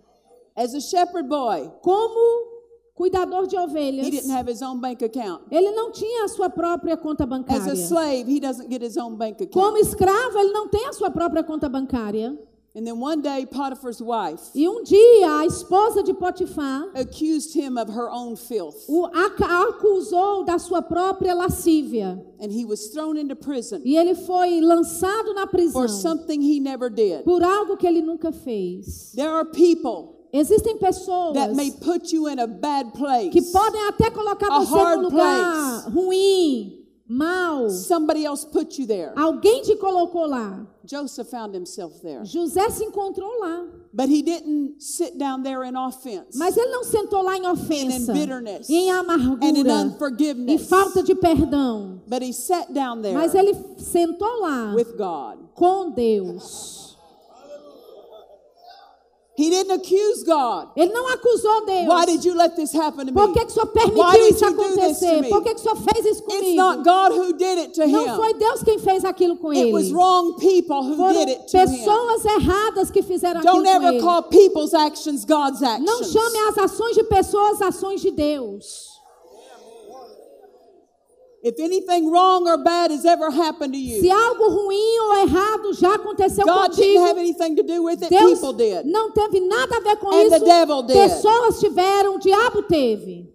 [0.54, 2.55] As a shepherd boy, Como
[2.96, 5.42] cuidador de he ovelhas, didn't have his own bank account.
[5.50, 7.72] ele não tinha a sua própria conta As bancária.
[7.72, 9.86] a slave, he doesn't get his own bank Como account.
[9.86, 12.36] escravo, ele não tem a sua própria conta bancária.
[12.78, 17.78] And then one day, Potiphar's wife E um dia, a esposa de Potifar accused him
[17.78, 22.22] of her own filth, o aca- acusou da sua própria lascívia.
[22.38, 26.60] and he was thrown into prison E ele foi lançado na prisão for something he
[26.60, 27.24] never did.
[27.24, 29.12] por algo que ele nunca fez.
[29.14, 33.30] There are people Existem pessoas that may put you in a bad place.
[33.30, 37.70] que podem até colocar A você hard num lugar ruim, mal.
[37.70, 39.12] Somebody else put you there.
[39.16, 40.66] Alguém te colocou lá.
[40.84, 42.24] Joseph found himself there.
[42.24, 43.66] José se encontrou lá.
[43.92, 48.12] But he didn't sit down there in offense Mas ele não sentou lá em ofensa,
[48.12, 48.68] And in bitterness.
[48.68, 50.68] em and in amargura, em unforgiveness.
[50.68, 52.02] falta de perdão.
[52.06, 55.38] But he sat down there Mas ele sentou lá with God.
[55.54, 56.85] com Deus.
[59.38, 60.68] He didn't accuse God.
[60.74, 61.86] Ele não acusou Deus.
[61.88, 63.34] Why did you let this happen to Por me?
[63.34, 65.28] que, que o senhor permitiu isso acontecer?
[65.28, 66.56] Por que, que o senhor fez isso It's comigo?
[66.56, 68.16] not God who did it to Não him.
[68.16, 69.72] foi Deus quem fez aquilo com It ele.
[69.74, 71.66] was wrong people who Foram did it to him.
[71.68, 74.00] pessoas erradas que fizeram aquilo Don't com ever ele.
[74.02, 75.68] call people's actions God's Não
[76.00, 76.12] actions.
[76.12, 78.95] chame as ações de pessoas ações de Deus.
[81.48, 85.72] If anything wrong or bad has ever happened to Se you, algo ruim ou errado
[85.74, 88.10] já aconteceu God didn't have contigo, anything to do with it.
[88.10, 88.84] Deus People did.
[88.84, 90.44] não teve nada a ver com And the isso.
[90.44, 90.96] devil did.
[90.96, 93.32] Pessoas tiveram, o diabo teve.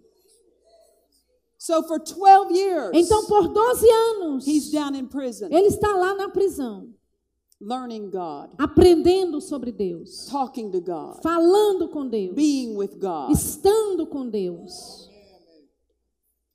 [1.57, 6.13] So for 12 years, Então, por 12 anos, he's down in prison, ele está lá
[6.15, 6.89] na prisão,
[7.61, 13.31] learning God, aprendendo sobre Deus, talking to God, falando com Deus, being with God.
[13.31, 15.00] estando com Deus.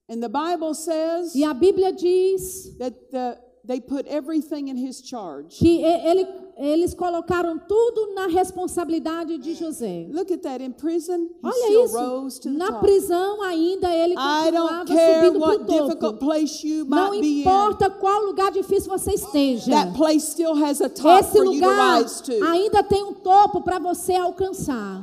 [0.09, 5.01] And the Bible says E a Bíblia diz that the, they put everything in his
[5.03, 5.59] charge.
[5.59, 6.25] que ele,
[6.57, 10.07] eles colocaram tudo na responsabilidade de José.
[10.13, 10.61] Look at that.
[10.63, 11.99] In prison, he Olha still isso.
[11.99, 12.83] rose to the Na top.
[12.87, 16.25] prisão ainda ele I continuava don't care subindo what para o difficult topo.
[16.25, 17.41] place you Não might be in.
[17.41, 19.73] importa qual lugar difícil você esteja.
[19.73, 22.45] That place still has a top Esse for you to lugar rise to.
[22.45, 25.03] ainda tem um topo para você alcançar.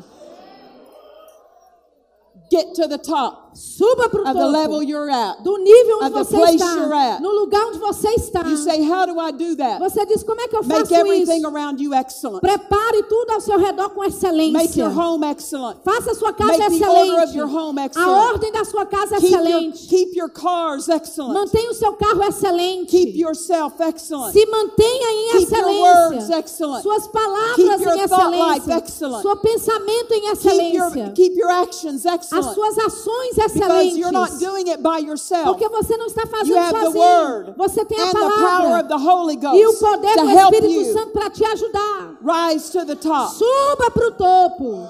[2.49, 5.41] Get to the top Suba para o the level topo you're at.
[5.43, 7.21] do nível onde você place está, you're at.
[7.21, 8.41] no lugar onde você está.
[8.47, 9.79] You say, How do I do that?
[9.79, 11.47] Você diz como é que eu faço Make everything isso?
[11.47, 12.41] around you excellent.
[12.41, 14.83] Prepare tudo ao seu redor com Make excelência.
[14.83, 15.77] your home excellent.
[15.83, 17.37] Faça a sua casa Make the order of excelente.
[17.37, 18.09] your home A excellent.
[18.33, 19.87] ordem da sua casa Keep your, excelente.
[19.87, 21.33] keep your cars excellent.
[21.33, 22.85] Mantenha o seu carro excelente.
[22.91, 24.33] Keep yourself excellent.
[24.33, 26.39] Se mantenha em Keep your words excelência.
[26.39, 26.81] excellent.
[26.83, 28.73] Suas palavras Keep your em life excelência.
[28.77, 29.21] excellent.
[29.21, 31.11] Seu pensamento em Keep your, excelência.
[31.15, 32.53] keep your actions As excellent.
[32.53, 34.39] suas ações excelentes.
[34.39, 35.45] doing it by yourself.
[35.45, 37.03] Porque você não está You fazendo sozinho.
[37.03, 39.39] word Você tem a and the power palavra of the Holy e o
[39.71, 42.17] Ghost poder do Espírito Santo para te ajudar.
[42.21, 43.33] rise to the top.
[43.35, 44.89] Suba para o topo.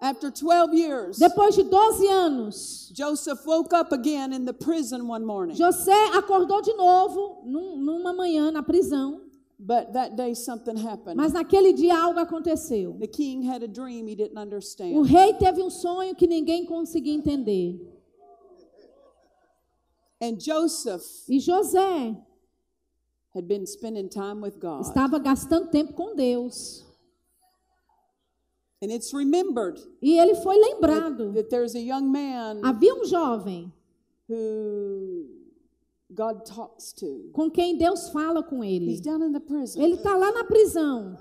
[0.00, 5.24] After 12 years, Depois de 12 anos, Joseph woke up again in the prison one
[5.24, 5.54] morning.
[5.54, 9.20] José acordou de novo num- numa manhã na prisão.
[9.64, 11.16] But that day something happened.
[11.16, 12.98] Mas naquele dia algo aconteceu.
[12.98, 15.06] The king had a dream he didn't O understand.
[15.08, 17.78] rei teve um sonho que ninguém conseguia entender.
[20.20, 22.16] And Joseph E José
[23.34, 24.82] had been spending time with God.
[24.84, 26.84] estava gastando tempo com Deus.
[28.82, 31.32] And it's remembered E ele foi lembrado.
[31.34, 33.72] that there's a young man Havia um jovem
[34.28, 35.28] who
[36.14, 37.30] God talks to.
[37.32, 39.00] com quem Deus fala com He's ele.
[39.00, 39.80] down in the prison.
[39.82, 41.16] Ele está lá na prisão.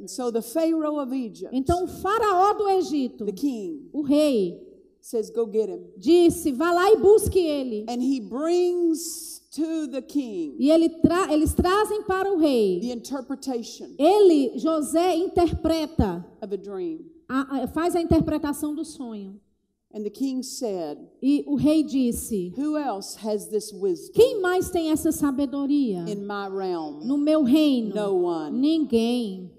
[0.00, 4.60] And so the Pharaoh of Egypt, Então o faraó do Egito, the king, o rei,
[5.00, 5.86] says, Go get him.
[5.96, 7.86] disse: vá lá e busque ele.
[7.88, 12.78] And he brings to the king E ele tra eles trazem para o rei.
[12.80, 17.06] the interpretation Ele, José, interpreta, of a dream.
[17.28, 19.40] a- a- faz a interpretação do sonho.
[19.96, 24.68] And the king said, E o rei disse: Who else has this wisdom Quem mais
[24.68, 27.00] tem essa sabedoria in my realm?
[27.06, 27.94] no meu reino?
[27.94, 28.60] No one.
[28.60, 29.50] Ninguém.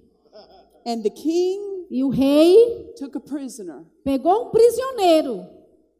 [0.85, 5.47] And the king E o rei took a prisoner, pegou um prisioneiro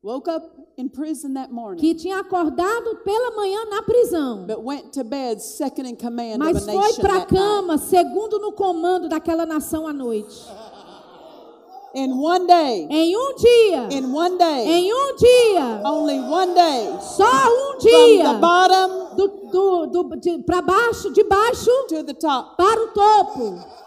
[0.04, 0.44] woke up
[0.78, 5.42] in prison that morning, que tinha acordado pela manhã na prisão, but went to bed
[5.42, 9.88] second in command mas of a foi para a cama, segundo no comando daquela nação
[9.88, 10.46] à noite.
[11.96, 16.90] In one day, Em um dia, in one day, em um dia, only one day,
[17.02, 19.28] só um from dia, the bottom do,
[19.88, 22.56] do, do, para baixo, de baixo to the top.
[22.58, 23.78] para o topo.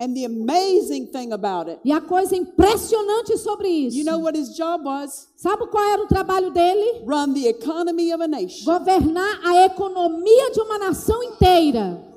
[0.00, 3.96] And the amazing thing about it, E a coisa impressionante sobre isso.
[3.96, 5.28] you know what his job was?
[5.36, 7.02] Sabe qual era o trabalho dele?
[7.06, 8.64] Run the economy of a nation.
[8.66, 12.13] Governar a economia de uma nação inteira.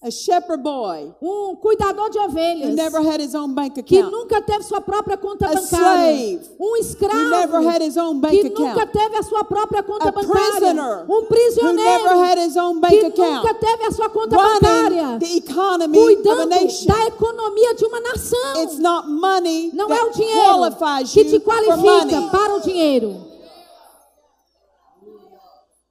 [0.00, 2.72] A shepherd boy Um cuidador de who ovelhas.
[2.76, 4.12] never had his own bank que account.
[4.12, 5.66] nunca teve sua própria conta A bancária.
[5.66, 8.92] slave Um escravo who never had his own bank que nunca account.
[8.92, 10.50] teve a sua própria conta A bancária.
[10.60, 13.42] prisoner Um who prisioneiro never had his own bank que account.
[13.42, 15.02] nunca teve a sua conta bancária.
[15.02, 16.86] Running the economy of a Cuidando nation.
[16.86, 18.62] da economia de uma nação.
[18.62, 23.27] It's not money Não é o that dinheiro qualifies que te qualifica para o dinheiro.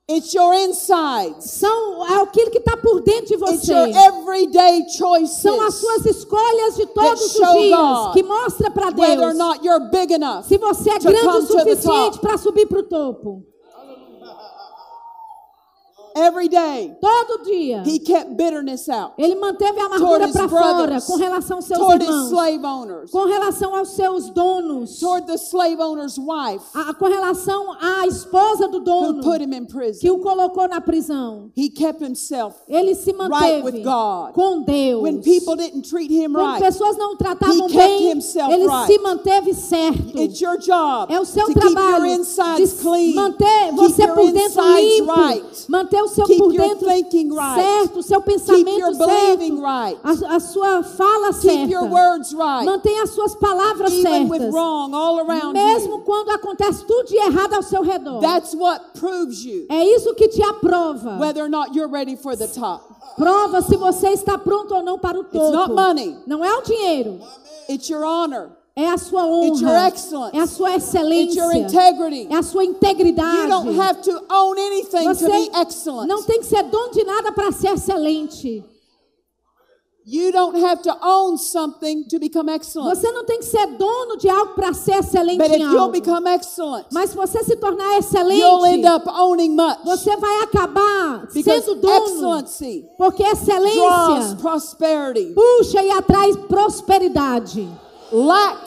[0.09, 0.53] It's your.
[1.41, 3.73] São é aquilo que está por dentro de It's você.
[3.73, 5.41] your everyday choices.
[5.41, 9.65] São as suas escolhas de todos os show dias God que mostra para Deus not
[9.65, 10.43] you're big enough.
[10.45, 13.43] se você é grande o suficiente para subir para o topo.
[16.17, 17.83] Every day, Todo dia.
[17.85, 21.79] he kept bitterness out Ele manteve a amargura his para fora com relação aos seus
[21.79, 26.63] toward his irmãos, slave owners, com relação aos seus donos, toward the slave owner's wife
[26.73, 30.11] a- com relação à esposa do who dono put him in que prison.
[30.13, 31.51] o colocou na prisão.
[31.55, 34.33] He kept himself Ele se right manteve with God.
[34.33, 35.01] com Deus.
[35.03, 38.53] When people didn't treat him Quando right, pessoas não o tratavam He kept bem, himself
[38.53, 38.87] ele right.
[38.91, 40.17] se manteve certo.
[40.19, 43.75] it's your job É o seu to keep trabalho your insides de clean, manter keep
[43.75, 47.61] você your por dentro limpo, right, manter o seu Keep por your dentro right.
[47.61, 51.85] certo, o seu pensamento certo, right, a, a sua fala keep certa.
[52.35, 54.53] right, Mantenha as suas palavras even certas.
[54.53, 54.91] wrong
[55.53, 56.01] Mesmo you.
[56.03, 58.19] quando acontece tudo de errado ao seu redor.
[58.19, 61.17] That's what proves you É isso que te aprova.
[61.19, 62.83] whether or not you're ready for the top.
[63.15, 65.73] Prova se você está pronto ou não para o It's not topo.
[65.75, 67.19] money, Não é o dinheiro,
[67.69, 69.91] it's your honor, é a sua honra,
[70.31, 71.41] é a sua excelência,
[72.29, 73.41] é a sua integridade.
[73.41, 76.07] You don't have to own anything to Você be excellent.
[76.07, 78.63] não tem que ser dono de nada para ser excelente.
[80.05, 80.21] Você
[83.11, 85.91] não tem que ser dono de algo para ser excelente But if em algo.
[86.93, 88.83] Mas se você se tornar excelente,
[89.83, 92.43] você vai acabar sendo dono.
[92.95, 93.81] Porque excelência
[95.33, 97.67] puxa e atrai prosperidade.
[98.11, 98.57] Lack,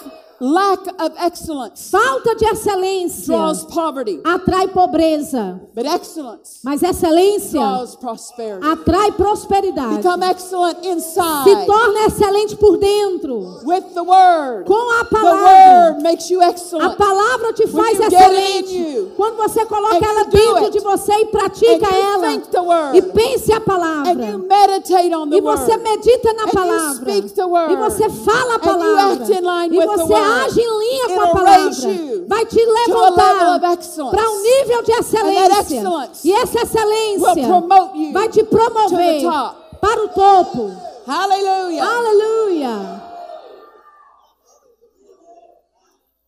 [0.41, 4.21] lack of excellence Falta de excelência draws poverty.
[4.25, 5.61] atrai pobreza.
[5.75, 8.67] But excellence Mas excelência draws prosperity.
[8.67, 9.97] atrai prosperidade.
[9.99, 13.61] Become excellent Se inside torna excelente por dentro.
[13.65, 14.65] with the word.
[14.67, 15.91] Com a The palavra.
[15.95, 16.97] word makes you A excellent.
[16.97, 18.75] palavra te When faz you get it in excelente.
[18.97, 22.15] you, Quando você coloca and ela you dentro it, de você e pratica and you
[22.15, 22.29] ela.
[22.29, 24.39] think the word, E pense a And you palavra.
[24.39, 25.83] meditate on the E você word.
[25.83, 26.95] medita na And you palavra.
[26.95, 27.73] speak the word.
[27.73, 29.13] E você fala a And you palavra.
[29.23, 30.30] act in line E with the você word.
[30.31, 31.71] Age em linha com a palavra.
[32.29, 33.61] Vai te levantar
[34.11, 35.83] para um nível de excelência.
[36.25, 37.35] E essa excelência
[38.13, 39.23] vai te promover
[39.81, 40.71] para o topo.
[41.07, 41.85] Hallelujah.
[41.85, 43.11] Aleluia.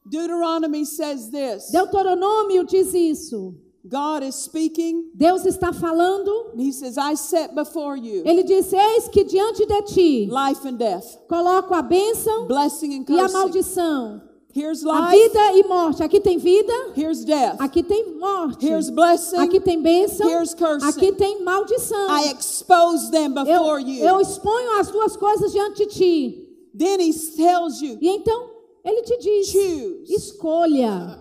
[0.05, 3.55] Deuteronomy says this Deuteronômio diz isso.
[3.85, 5.11] God is speaking.
[5.15, 6.53] Deus está falando.
[6.53, 10.65] and He says, I set before you Ele diz: Eis que diante de ti life
[10.67, 14.23] and death, coloco a bênção blessing and e a maldição.
[14.55, 16.03] Here's A life, vida e morte.
[16.03, 17.57] Aqui tem vida, here's death.
[17.59, 18.65] aqui tem morte.
[18.67, 19.39] Here's blessing.
[19.39, 20.87] Aqui tem bênção, Here's cursing.
[20.87, 22.09] aqui tem maldição.
[22.19, 24.05] I expose them Eu, before you.
[24.05, 26.49] eu exponho as duas coisas diante de ti.
[26.77, 28.51] Then He tells you, E então
[28.85, 30.05] Ele te diz: choose.
[30.15, 31.19] escolha.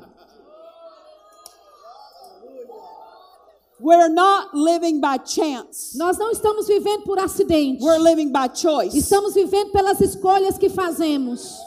[3.82, 5.98] We're not living by chance.
[5.98, 7.84] Nós não estamos vivendo por acidente.
[7.84, 8.96] We're living by choice.
[8.96, 11.60] Estamos vivendo pelas escolhas que fazemos.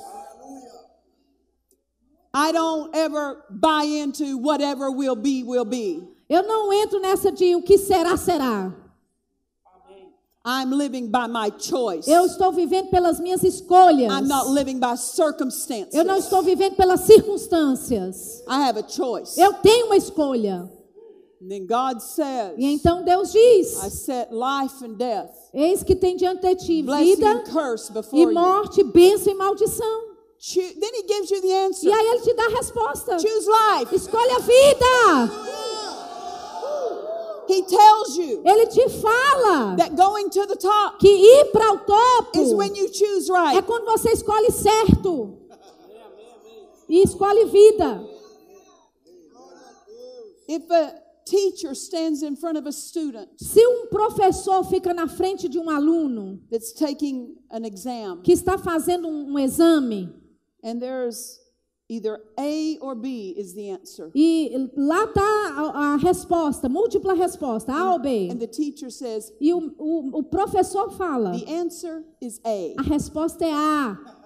[2.33, 6.03] I don't ever buy into whatever will be, will be.
[6.29, 8.73] Eu não entro nessa de o que será, será.
[10.47, 12.07] I'm living by my choice.
[12.07, 14.13] Eu estou vivendo pelas minhas escolhas.
[14.13, 15.95] I'm not living by circumstances.
[15.95, 18.43] Eu não estou vivendo pelas circunstâncias.
[18.47, 19.41] I have a choice.
[19.41, 20.61] Eu tenho uma escolha.
[20.61, 21.34] And then God says,
[22.57, 26.83] E então Deus I diz: set life and death, Eis que tem diante de ti
[26.83, 27.45] vida
[28.13, 30.15] e morte, bênção e maldição.
[30.55, 31.89] Then He gives you the answer.
[31.89, 33.19] E aí ele te dá a resposta.
[33.19, 33.95] Choose life.
[33.95, 35.55] Escolha a vida.
[37.47, 41.79] He tells you Ele te fala that going to the top que ir para o
[41.79, 43.63] topo is when you choose é right.
[43.67, 45.39] quando você escolhe certo.
[46.89, 48.07] E escolhe vida.
[50.47, 55.49] If a teacher stands in front of a student Se um professor fica na frente
[55.49, 60.13] de um aluno that's taking an exam que está fazendo um, um exame
[60.63, 61.41] and there's
[61.89, 67.73] either A or B is the answer, e lá está a, a resposta, múltipla resposta,
[67.73, 68.29] A ou B.
[68.31, 72.83] and the teacher says E o, o, o professor fala, the answer is A, a
[72.83, 74.24] resposta é A.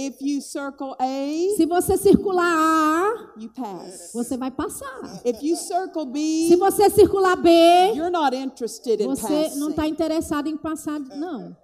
[0.00, 4.12] if you circle A, Se você circular A, you pass.
[4.14, 5.20] você vai passar.
[5.24, 7.50] If you circle Se B, você circular B,
[7.94, 9.90] you're not interested in você não está passing.
[9.92, 11.56] interessado em passar, não.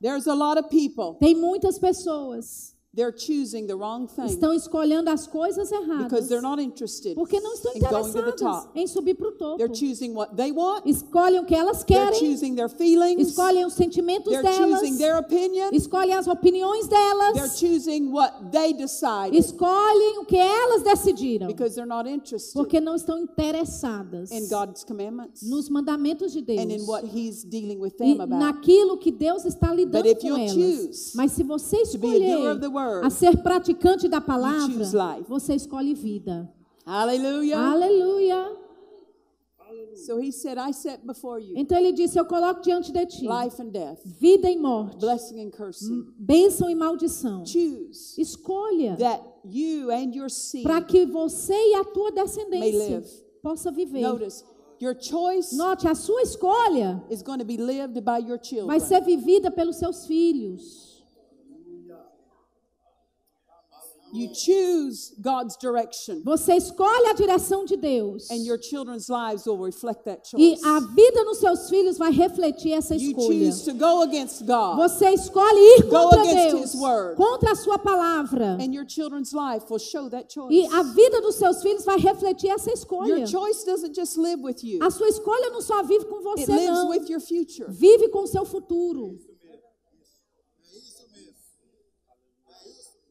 [0.00, 5.10] There's a lot of people, Tem muitas pessoas they're choosing the wrong thing estão escolhendo
[5.10, 9.32] as coisas erradas because they're not interested porque não estão interessadas em subir para o
[9.32, 9.56] topo.
[9.58, 13.64] They're choosing what they want, Escolhem o que elas they're querem, choosing their feelings, escolhem
[13.64, 17.00] os sentimentos they're delas, choosing their opinion, escolhem as opiniões they're
[17.34, 22.80] delas, choosing what they decided escolhem o que elas decidiram, because they're not interested porque
[22.80, 27.78] não estão interessadas in God's commandments nos mandamentos de Deus and in what He's dealing
[27.80, 28.38] with e them about.
[28.38, 30.52] naquilo que Deus está lidando But if com you elas.
[30.52, 34.08] choose Mas se você to be a doer escolher of the word, a ser praticante
[34.08, 34.84] da palavra,
[35.28, 36.52] você escolhe vida.
[36.86, 37.58] Hallelujah.
[37.58, 38.64] Aleluia.
[40.06, 43.26] So He said, I set before you Então ele disse: Eu coloco diante de ti
[43.26, 46.06] life and death, vida e morte, blessing and cursing.
[46.18, 47.44] bênção e maldição.
[47.46, 48.96] Choose Escolha
[50.62, 53.24] para que você e a tua descendência live.
[53.42, 54.00] possa viver.
[54.02, 54.44] Notice,
[54.80, 59.00] your choice Note, a sua escolha is going to be lived by your vai ser
[59.00, 60.93] vivida pelos seus filhos.
[64.16, 68.30] You choose God's direction, Você escolhe a direção de Deus.
[68.30, 70.64] and your children's lives will reflect that E choice.
[70.64, 73.26] a vida dos seus filhos vai refletir essa You escolha.
[73.50, 77.16] choose to go against God, Você escolhe ir Go contra against Deus, His word.
[77.16, 78.56] contra a sua palavra.
[78.60, 80.54] and your children's life will show that choice.
[80.54, 83.16] E a vida dos seus filhos vai refletir essa escolha.
[83.18, 86.22] Your choice doesn't just live with you, A sua escolha não só vive com it
[86.46, 86.88] você, lives não.
[86.90, 87.66] with your future.
[87.68, 89.18] Vive com o seu futuro.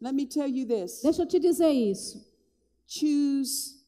[0.04, 2.22] Let me tell you this Deixa eu te dizer isso.
[2.86, 3.82] choose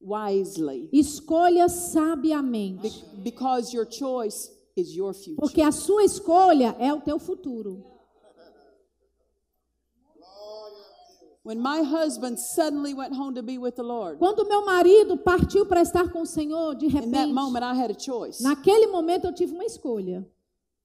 [0.00, 2.80] wisely Escolha sabiamente.
[2.82, 5.36] be- because your choice is your future.
[5.36, 7.84] Porque a sua escolha é o teu futuro.
[11.42, 15.64] When my husband suddenly went home to be with the Lord, Quando meu marido partiu
[15.66, 18.42] para estar com o Senhor, de in that repente, moment I had a choice.
[18.42, 20.26] naquele momento eu tive uma escolha.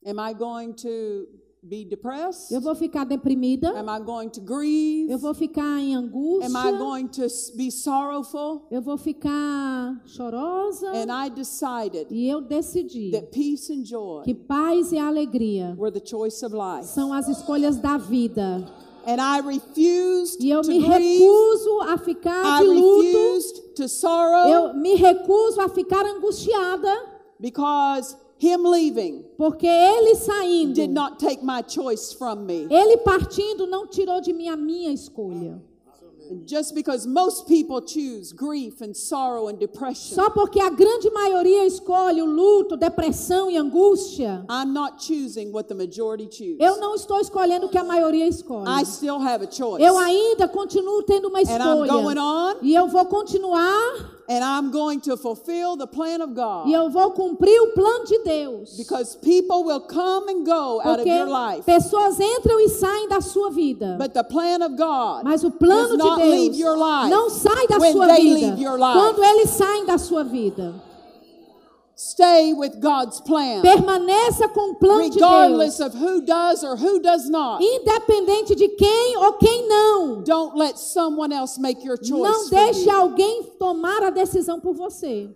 [0.06, 1.28] Am I going to
[1.66, 2.52] be depressed?
[2.54, 5.12] Eu vou ficar deprimida, Am I going to grieve?
[5.12, 7.24] eu vou ficar em angústia, Am I going to
[7.56, 8.68] be sorrowful?
[8.72, 10.88] eu vou ficar chorosa.
[10.94, 15.92] And I decided E eu decidi that peace and joy que paz e alegria were
[15.92, 16.88] the choice of life.
[16.88, 18.66] são as escolhas da vida.
[19.08, 21.20] And I refused E eu to me grieve.
[21.20, 23.02] recuso a ficar I de luto.
[23.04, 26.92] refused to sorrow Eu me recuso a ficar angustiada,
[27.40, 32.68] because him leaving porque ele saindo, did not take my choice from me.
[32.70, 35.62] ele partindo não tirou de mim a minha escolha.
[36.48, 41.68] Just because most people choose grief and sorrow and depression, Só porque a grande maioria
[41.68, 46.58] escolhe o luto, depressão e angústia, I'm not choosing what the majority choose.
[46.60, 48.66] eu não estou escolhendo o que a maioria escolhe.
[48.68, 49.84] I still have a choice.
[49.86, 52.22] Eu ainda continuo tendo uma And I'm going escolha.
[52.24, 56.68] on E eu vou continuar and I'm going to fulfill the plan of God.
[56.68, 58.76] e eu vou cumprir o plano de Deus.
[58.78, 61.64] Because people will come and go out of Porque your life.
[61.66, 63.98] pessoas entram e saem da sua vida.
[64.00, 67.10] But the plan of God Mas o plano does de not leave Deus your life
[67.10, 68.94] não sai da sua vida leave your life.
[69.00, 70.74] quando eles saem da sua vida.
[71.98, 73.62] Stay with God's plan.
[73.62, 75.22] Permaneça com o plano de Deus.
[75.22, 77.64] Regardless of who does or who does not.
[77.64, 80.22] Independente de quem ou quem não.
[80.22, 82.22] Don't let someone else make your choice.
[82.22, 85.30] Não deixe alguém tomar a decisão por você.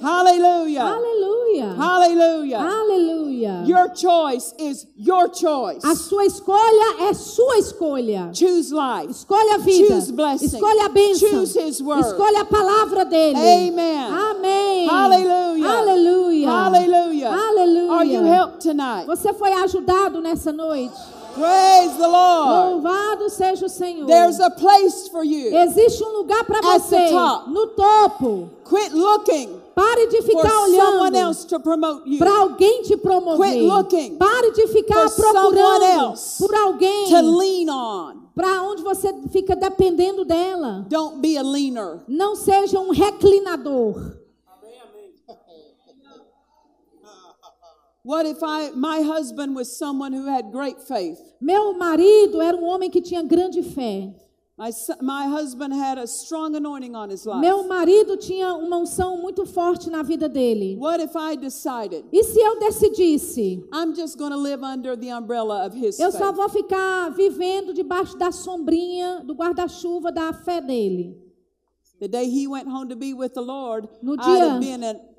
[0.00, 0.82] Hallelujah.
[0.82, 1.74] Aleluia.
[1.76, 2.58] Hallelujah.
[2.58, 3.62] Aleluia.
[3.66, 5.84] Your choice is your choice.
[5.84, 8.30] A sua escolha é sua escolha.
[8.32, 9.10] Choose life.
[9.10, 9.94] Escolha a vida.
[9.94, 10.46] Choose blessing.
[10.46, 11.28] Escolha a bênção.
[11.30, 12.06] Choose his word.
[12.06, 13.36] Escolha a palavra dele.
[13.36, 14.12] Amen.
[14.12, 14.86] Amém.
[14.86, 15.78] Hallelujah.
[15.78, 16.50] Aleluia.
[16.50, 17.30] Hallelujah.
[17.30, 17.92] Aleluia.
[17.92, 19.06] Are you helped tonight?
[19.06, 20.94] Você foi ajudado nessa noite.
[21.34, 22.74] Praise the Lord.
[22.84, 24.06] Louvado seja o Senhor.
[24.06, 25.54] There's a place for you.
[25.56, 27.50] Existe um lugar para você the top.
[27.50, 28.50] no topo.
[28.64, 32.18] Quit looking Pare de ficar someone olhando else to promote you.
[32.18, 33.50] para alguém te promover.
[33.52, 38.14] Quit looking Pare de ficar procurando por alguém To lean on.
[38.34, 40.86] para onde você fica dependendo dela.
[40.88, 42.00] Don't be a leaner.
[42.06, 44.23] Não seja um reclinador.
[48.04, 51.18] What if I my husband was someone who had great faith?
[51.40, 54.12] Meu marido era um homem que tinha grande fé.
[54.58, 57.40] My my husband had a strong anointing on his life.
[57.40, 60.76] Meu marido tinha uma unção muito forte na vida dele.
[60.76, 65.10] What if I decided E se eu decidisse, I'm just going to live under the
[65.10, 70.60] umbrella of his eu só vou ficar vivendo debaixo da sombrinha do guarda-chuva da fé
[70.60, 71.16] dele?
[71.98, 74.82] The day he went home to be with the Lord, No I'd dia- have been
[74.84, 75.13] in, I would have been in a failing place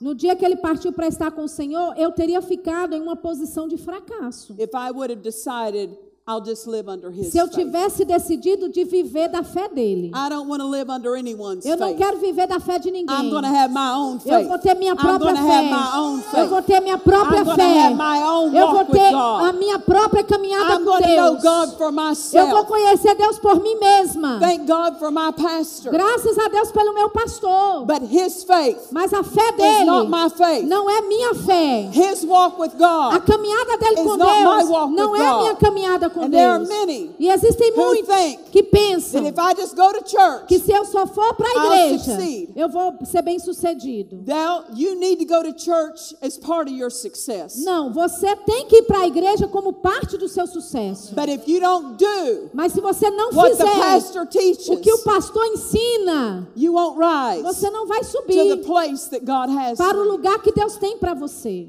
[0.00, 3.16] No dia que ele partiu para estar com o Senhor, eu teria ficado em uma
[3.16, 4.54] posição de fracasso.
[4.58, 5.96] if I would have decided
[6.28, 10.10] I'll just live under his Se eu tivesse decidido de viver da fé dele.
[10.12, 11.98] I don't want to live under anyone's Eu não faith.
[11.98, 13.14] quero viver da fé de ninguém.
[13.16, 14.32] I'm going to have my own faith.
[14.32, 15.48] Eu vou ter minha I'm própria going to fé.
[15.52, 16.34] have my own faith.
[16.40, 17.78] Eu vou ter minha própria I'm fé.
[17.80, 19.48] have my own Eu vou walk with ter God.
[19.48, 21.42] a minha própria caminhada I'm com to know Deus.
[21.44, 21.92] God for
[22.34, 24.40] Eu vou conhecer Deus por mim mesma.
[24.40, 25.92] Thank God for my pastor.
[25.92, 27.84] Graças a Deus pelo meu pastor.
[27.86, 30.66] But his faith Mas a fé is dele not my faith.
[30.66, 31.88] não é minha fé.
[31.92, 32.78] His walk with A
[33.12, 33.26] God.
[33.26, 35.40] caminhada dele is com not my Deus walk não with é a God.
[35.42, 36.68] minha caminhada com And there are Deus.
[36.68, 40.46] many E existem who muitos think que pensam That if I just go to church,
[40.48, 42.18] que se eu só for para a igreja,
[42.54, 44.22] eu vou ser bem sucedido.
[44.24, 47.56] thou, you need to go to church as part of your success.
[47.64, 51.14] Não, você tem que ir para a igreja como parte do seu sucesso.
[51.14, 54.80] But if you don't do Mas se você não what the fizer pastor o teaches,
[54.80, 59.24] que o pastor ensina, you won't rise você não vai to the subir place that
[59.24, 59.78] God has.
[59.78, 60.12] para o for you.
[60.12, 61.68] lugar que Deus tem para você.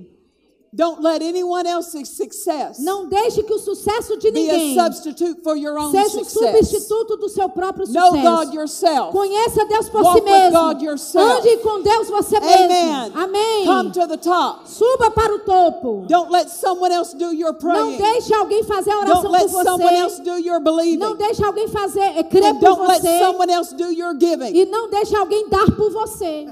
[0.74, 5.42] Don't let anyone else's success Não deixe que o sucesso de be a ninguém substitute
[5.42, 6.68] for your own seja um success.
[6.70, 8.24] substituto do seu próprio Know sucesso.
[8.36, 9.12] God yourself.
[9.14, 10.60] Conheça Deus por Walk si with mesmo.
[10.60, 11.32] God yourself.
[11.40, 12.68] Ande com Deus você Amen.
[12.68, 13.18] mesmo.
[13.18, 13.66] Amém.
[13.66, 14.70] Come to the top.
[14.70, 16.06] Suba para o topo.
[16.08, 17.98] Don't let someone else do your Não praying.
[17.98, 20.24] deixe alguém fazer a Don't oração let por someone else você.
[20.24, 20.98] do your believing.
[20.98, 23.20] Não deixe alguém fazer, é, crer And por don't let você.
[23.20, 24.54] someone else do your giving.
[24.54, 26.48] E não deixe alguém dar por você.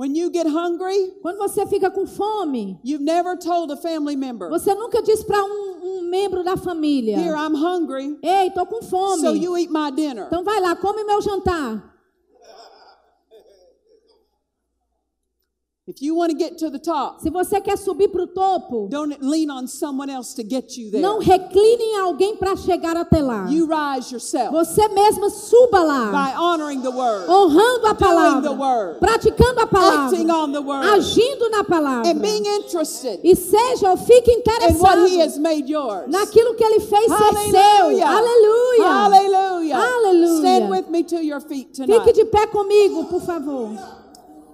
[0.00, 4.48] When you get hungry, Quando você fica com fome, you've never told a family member,
[4.48, 8.80] você nunca diz para um, um membro da família: Here, I'm hungry, Ei, tô com
[8.80, 9.20] fome.
[9.20, 10.24] so you eat my dinner.
[10.28, 11.89] Então vai lá, come meu jantar.
[15.86, 18.86] If you want to get to the top, Se você quer subir para o topo,
[18.90, 21.00] don't lean on someone else to get you there.
[21.02, 23.46] não recline em alguém para chegar até lá.
[23.50, 28.52] You rise yourself Você mesma suba lá, by honoring the word, honrando a the palavra,
[28.52, 32.08] word, praticando a palavra, acting on the word, agindo na palavra.
[32.10, 34.42] and being interested E seja ou fique in
[34.78, 36.06] what interessado He has made yours.
[36.08, 37.58] naquilo que ele fez ser seu.
[37.58, 38.06] Hallelujah.
[38.06, 38.86] Aleluia.
[38.86, 39.76] Hallelujah.
[39.78, 40.36] Aleluia.
[40.38, 42.12] Stand with me to your feet Fique tonight.
[42.14, 43.70] de pé comigo, por favor.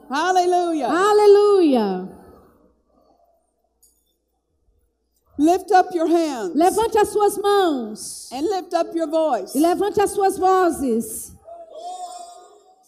[0.09, 0.87] Hallelujah.
[0.89, 2.09] Aleluia.
[5.39, 9.55] Lift up your hands Levante as suas mãos and lift up your voice.
[9.55, 11.33] e levante as suas vozes.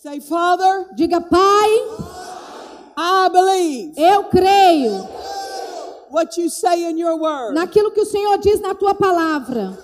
[0.00, 1.68] Say, Father, Diga, Pai,
[2.96, 5.06] I believe eu creio
[6.10, 7.54] what you say in your word.
[7.54, 9.76] naquilo que o Senhor diz na tua palavra.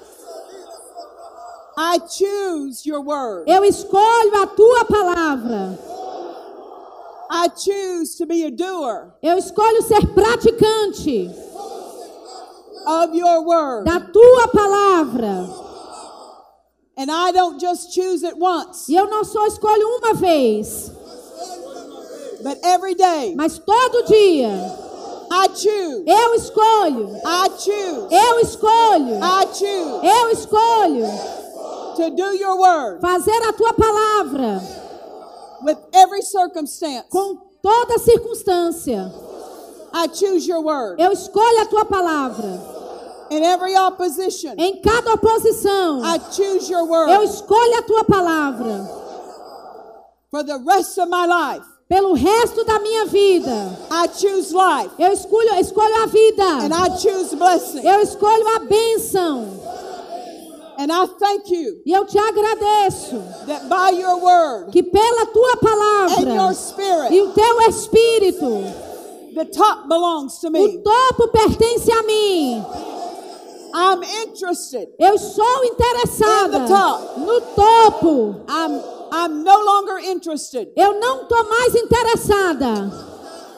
[1.77, 3.45] I choose your word.
[3.47, 5.79] Eu escolho a tua palavra.
[7.37, 11.29] I choose to be a doer Eu escolho ser praticante
[12.87, 13.85] of your word.
[13.87, 15.49] da tua palavra.
[16.97, 20.93] And I don't just choose it once, E eu não só escolho uma vez,
[22.43, 24.51] but every day mas todo dia.
[25.33, 26.05] I choose.
[26.07, 27.17] Eu escolho.
[27.27, 28.15] I choose.
[28.15, 29.19] Eu escolho.
[29.21, 31.07] I choose Eu escolho
[31.97, 34.84] to do your word fazer a tua palavra
[35.65, 37.07] with every circumstance.
[37.11, 39.11] com toda circunstância.
[39.93, 41.01] I choose your word.
[41.01, 42.61] Eu escolho a tua palavra.
[43.31, 48.87] In every opposition, Em cada oposição, I choose your eu word escolho a tua palavra.
[50.31, 51.65] for the rest of my life.
[51.89, 56.45] Pelo resto da minha vida, I choose life eu escolho, escolho a and vida.
[56.73, 57.87] I choose blessing.
[57.87, 59.47] Eu escolho a bênção.
[60.79, 65.53] And I thank you E eu te agradeço that by your word que pela tua
[65.53, 68.63] and palavra your e spirit, o teu espírito,
[69.35, 70.79] the top belongs to o me.
[70.79, 72.65] topo pertence a mim.
[73.77, 74.89] I'm interested.
[75.01, 77.19] Eu sou interessada In the top.
[77.21, 78.37] no topo.
[78.49, 78.81] I'm
[79.13, 82.93] I'm no longer interested Eu não estou mais interessada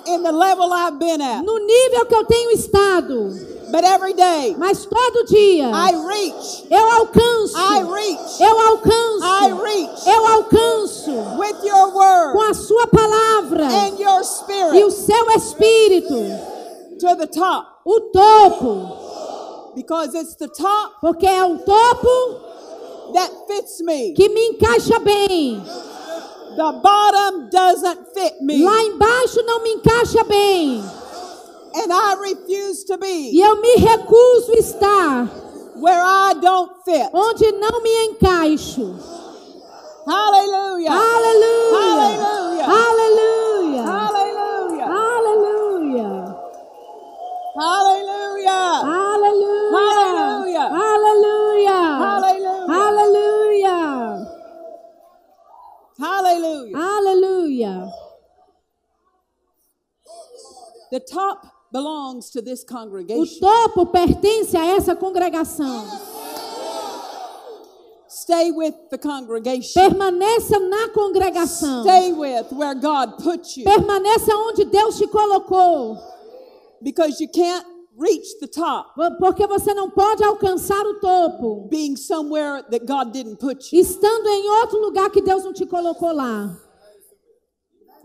[0.06, 1.42] in the level I've been at.
[1.44, 3.55] no nível que eu tenho estado.
[3.70, 7.56] But every day Mas todo dia I reach, eu alcanço.
[7.56, 9.24] I reach, Eu alcanço.
[9.24, 14.20] I reach Eu alcanço with your com word a sua palavra and your
[14.74, 16.14] e o spirit seu espírito
[17.00, 17.66] to the top.
[17.84, 22.46] o topo, Because it's the top porque é o topo
[23.12, 24.12] that fits me.
[24.14, 25.62] que me encaixa bem.
[26.56, 28.64] The bottom doesn't fit me.
[28.64, 30.82] Lá embaixo não me encaixa bem.
[31.76, 35.28] And I refuse to be E eu me recuso a estar
[35.76, 37.10] where I don't fit.
[37.12, 38.96] onde não me encaixo.
[40.06, 40.90] Hallelujah.
[40.90, 42.64] Hallelujah.
[42.64, 42.66] Hallelujah.
[42.66, 43.56] Hallelujah.
[47.58, 48.82] Aleluia!
[49.66, 50.68] Hallelujah.
[50.76, 51.78] Aleluia!
[51.98, 52.66] Hallelujah.
[52.68, 53.78] Aleluia!
[55.98, 56.78] Hallelujah.
[56.78, 57.92] Aleluia!
[60.90, 63.40] The top belongs to this O congregation.
[63.40, 65.84] topo pertence a essa congregação.
[68.08, 69.74] Stay with the congregation.
[69.82, 71.82] Permaneça na congregação.
[71.82, 75.96] Stay with where God put you Permaneça onde Deus te colocou.
[76.82, 77.64] because you can't
[77.98, 83.36] reach the top Porque você não pode alcançar o topo being somewhere that God didn't
[83.38, 83.80] put you.
[83.82, 86.56] estando em outro lugar que Deus não te colocou lá.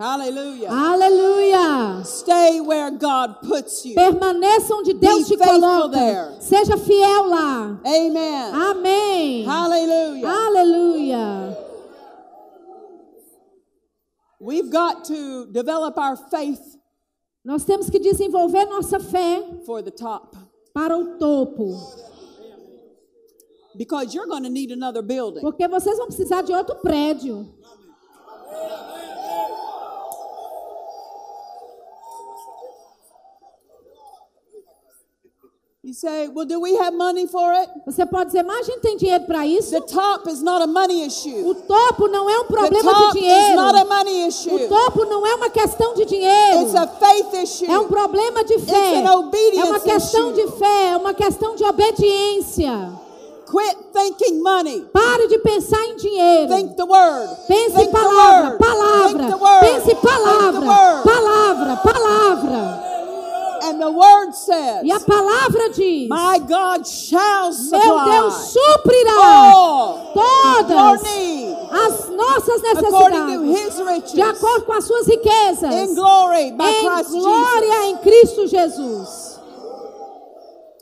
[0.02, 0.68] Hallelujah.
[0.72, 2.03] Aleluia!
[2.03, 3.94] Stay where God puts you.
[3.94, 5.90] Permaneça onde Deus te faithful coloca.
[5.95, 6.41] there.
[6.41, 7.80] Seja fiel lá.
[7.86, 8.53] Amen.
[8.56, 9.44] Amém.
[9.45, 10.28] Hallelujah.
[10.28, 11.57] Aleluia.
[14.40, 16.78] We've got to develop our faith
[17.45, 20.36] Nós temos que desenvolver nossa fé for the top
[20.73, 21.78] para o topo.
[23.78, 25.41] because you're going to need another building.
[25.41, 27.48] Porque vocês vão precisar de outro prédio.
[35.84, 37.68] You say, well, do we have money for it?
[37.88, 39.72] Você pode dizer, mas a gente tem dinheiro para isso?
[39.72, 41.44] The top is not a money issue.
[41.44, 43.56] O topo não é um The problema top de is dinheiro.
[43.56, 44.68] not a money O issue.
[44.68, 46.62] topo não é uma questão de dinheiro.
[46.62, 47.66] It's a faith issue.
[47.72, 48.99] É um problema de fé.
[48.99, 50.45] It's an obedience É uma questão issue.
[50.45, 52.91] de fé, é uma questão de obediência.
[53.49, 54.82] Quit thinking money.
[54.94, 56.53] Pare de pensar em dinheiro.
[56.56, 57.28] Think the word.
[57.48, 58.58] Pense Think the palavra, word.
[58.60, 59.08] palavra.
[59.18, 59.60] Think the word.
[59.62, 61.03] Pense Think the palavra, word.
[61.03, 62.90] palavra, palavra.
[63.64, 71.04] And the word says, E a palavra diz: My God shall Meu Deus suprirá todas
[71.72, 77.72] as nossas necessidades de acordo com as suas riquezas in glory by em Christ glória
[77.72, 77.86] Jesus.
[77.86, 79.40] em Cristo Jesus.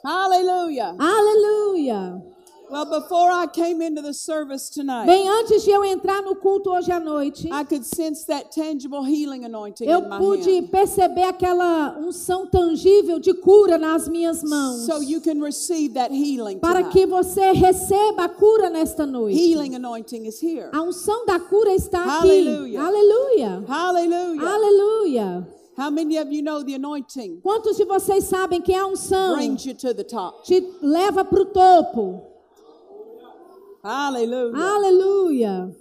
[0.04, 0.96] Hallelujah.
[0.98, 2.24] Aleluia.
[2.72, 6.70] Well, before I came into the service tonight, Bem antes de eu entrar no culto
[6.70, 10.68] hoje à noite, I could sense that tangible healing anointing eu in my pude hand.
[10.70, 14.86] perceber aquela unção tangível de cura nas minhas mãos.
[14.86, 16.94] So you can receive that healing Para tonight.
[16.94, 19.36] que você receba a cura nesta noite.
[19.36, 20.70] Healing anointing is here.
[20.72, 22.48] A unção da cura está aqui.
[22.48, 22.82] Aleluia.
[22.84, 23.64] Aleluia.
[23.68, 24.48] Hallelujah.
[24.48, 25.48] Aleluia.
[25.76, 29.66] How many of you know the anointing Quantos de vocês sabem que a unção brings
[29.66, 30.44] you to the top?
[30.44, 32.29] te leva para o topo?
[33.84, 34.58] Hallelujah.
[34.58, 35.72] Aleluia.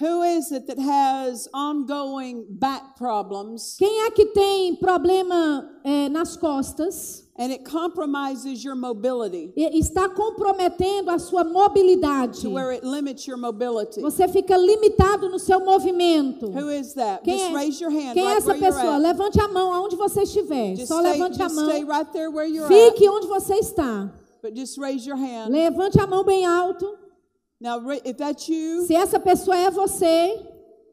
[0.00, 6.36] Who is it that has ongoing back problems Quem é que tem problema eh, nas
[6.36, 12.40] costas and it compromises your mobility e está comprometendo a sua mobilidade?
[12.40, 14.00] to where it limits your mobility?
[14.00, 16.46] Você fica limitado no seu movimento.
[16.50, 17.22] Who is that?
[17.22, 18.94] Quem Just é, raise your hand quem é right essa where you're pessoa?
[18.96, 19.02] at.
[19.02, 20.74] Levante a mão aonde você estiver.
[20.74, 21.64] Just Só stay, levante a mão.
[21.68, 22.72] stay right there where you're at.
[22.92, 24.10] Fique onde você está.
[24.42, 25.52] But just raise your hand.
[25.52, 26.98] Levante a mão bem alto.
[27.60, 30.36] Now, if that's you, Se essa pessoa é você,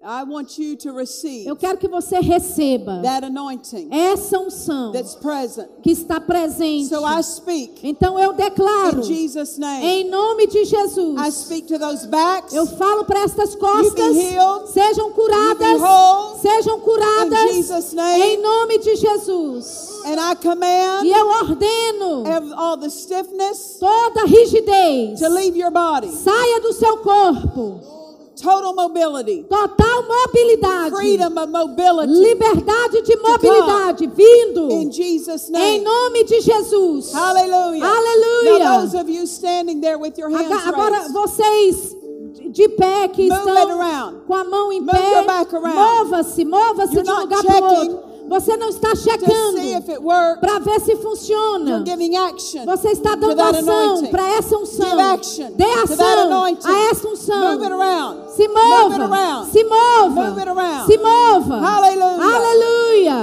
[0.02, 5.14] I want you to receive Eu quero que você receba that anointing essa unção that's
[5.16, 5.68] present.
[5.84, 6.88] que está presente.
[6.88, 9.86] So I speak Então eu declaro, in Jesus' name.
[9.86, 12.54] em nome de I Jesus, speak to those backs.
[12.54, 14.70] eu falo para estas costas, healed.
[14.72, 16.40] sejam curadas, whole.
[16.40, 18.22] sejam In curadas, Jesus' name.
[18.24, 19.90] em nome de Jesus.
[20.06, 22.24] And I command E eu ordeno
[22.56, 26.08] all the stiffness toda rigidez, to leave your body.
[26.10, 27.82] saia do seu corpo,
[28.42, 29.44] Total mobility.
[29.50, 32.12] total mobilidade, Freedom of mobility.
[32.14, 35.84] liberdade de mobilidade, vindo, In Jesus' em name.
[35.84, 37.12] nome de Jesus.
[37.14, 37.84] Hallelujah.
[37.86, 38.60] Aleluia.
[38.60, 41.14] Now those of you standing there with your hands Agora, raised.
[41.14, 41.96] vocês
[42.52, 45.26] de pé que Move estão com a mão em Move pé,
[45.74, 48.09] mova-se, mova-se de um lugar para o outro.
[48.30, 49.58] Você não está checando
[50.40, 51.84] para ver se funciona.
[52.66, 54.86] Você está dando ação para essa unção.
[55.56, 57.42] Dê ação a essa unção.
[58.36, 59.46] Se mova.
[59.52, 60.22] Se mova.
[60.86, 61.56] Se mova.
[61.60, 62.36] Hallelujah.
[62.36, 63.14] Aleluia.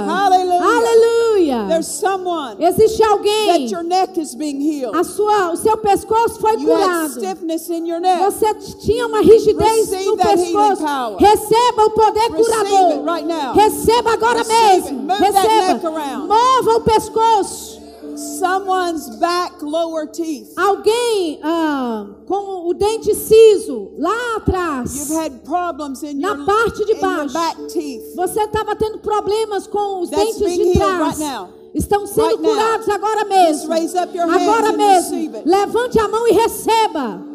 [0.63, 1.16] Hallelujah.
[1.51, 1.67] Aleluia.
[1.67, 3.69] There's someone Existe that alguém.
[3.71, 4.95] your neck is being healed.
[4.95, 7.09] A sua, o seu pescoço foi You had curado.
[7.13, 8.21] stiffness in your neck.
[8.23, 11.17] Você tinha uma rigidez Receive no that pescoço.
[11.19, 12.91] Receba o poder Receive curador.
[12.91, 13.53] it right now.
[13.53, 14.97] Receba agora Receive mesmo.
[15.03, 15.89] Move that Receba.
[15.89, 16.27] around.
[16.27, 17.86] Mova o pescoço.
[18.17, 20.53] Someone's back lower teeth.
[20.57, 24.95] Alguém ah, com o dente ciso lá atrás.
[24.95, 27.33] You've had problems in Na your, parte de baixo.
[27.33, 28.15] back teeth.
[28.15, 31.19] Você estava tendo problemas com os That's dentes de trás.
[31.19, 31.49] right now.
[31.75, 33.71] Estão sendo Right curados agora mesmo.
[33.71, 35.41] Agora mesmo.
[35.45, 37.26] Levante a mão e receba.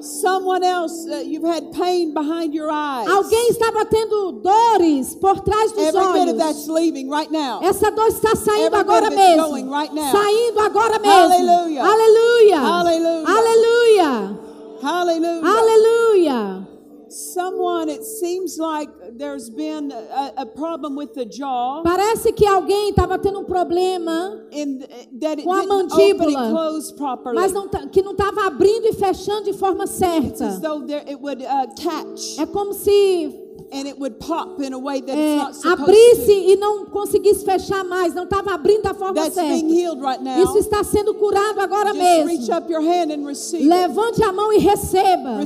[0.00, 3.08] Someone else, uh, you've had pain behind your eyes.
[3.08, 6.38] Alguém estava tendo dores por trás dos Every bit of olhos.
[6.38, 7.60] that's leaving right now.
[7.62, 9.48] Essa dor está saindo Every agora mesmo.
[9.48, 10.10] going right now.
[10.12, 11.32] Saindo agora mesmo.
[11.32, 11.82] Aleluia.
[11.82, 12.60] Hallelujah.
[12.60, 14.38] Aleluia.
[14.80, 15.48] Hallelujah.
[15.48, 16.77] Aleluia.
[17.10, 21.82] Someone, it seems like there's been a, a problem with the jaw.
[21.82, 26.50] Parece que alguém estava tendo um problema, it Com a mandíbula.
[27.34, 30.44] mas não tá- que não estava abrindo e fechando de forma certa.
[30.44, 35.40] uh, É como se and it would pop in a way that é,
[35.72, 39.50] abrisse e não conseguisse fechar mais, não estava abrindo da forma That's certa.
[39.50, 40.42] right.
[40.42, 42.30] Isso está sendo curado agora Just mesmo.
[43.68, 45.38] Levante a mão e receba.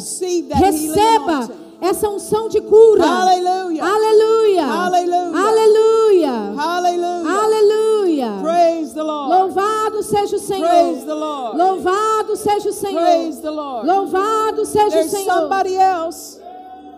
[0.54, 1.50] Receba
[1.80, 3.04] essa unção de cura.
[3.04, 3.84] Aleluia.
[3.84, 4.66] Hallelujah.
[4.66, 5.36] Aleluia.
[6.56, 7.42] Hallelujah.
[7.42, 8.38] Aleluia.
[8.40, 9.34] Praise the Lord.
[9.34, 11.06] Louvado seja o Praise Senhor.
[11.06, 11.58] the Lord.
[11.58, 13.42] Louvado seja o Praise Senhor.
[13.42, 13.86] the Lord.
[13.86, 15.48] Louvado seja o Senhor.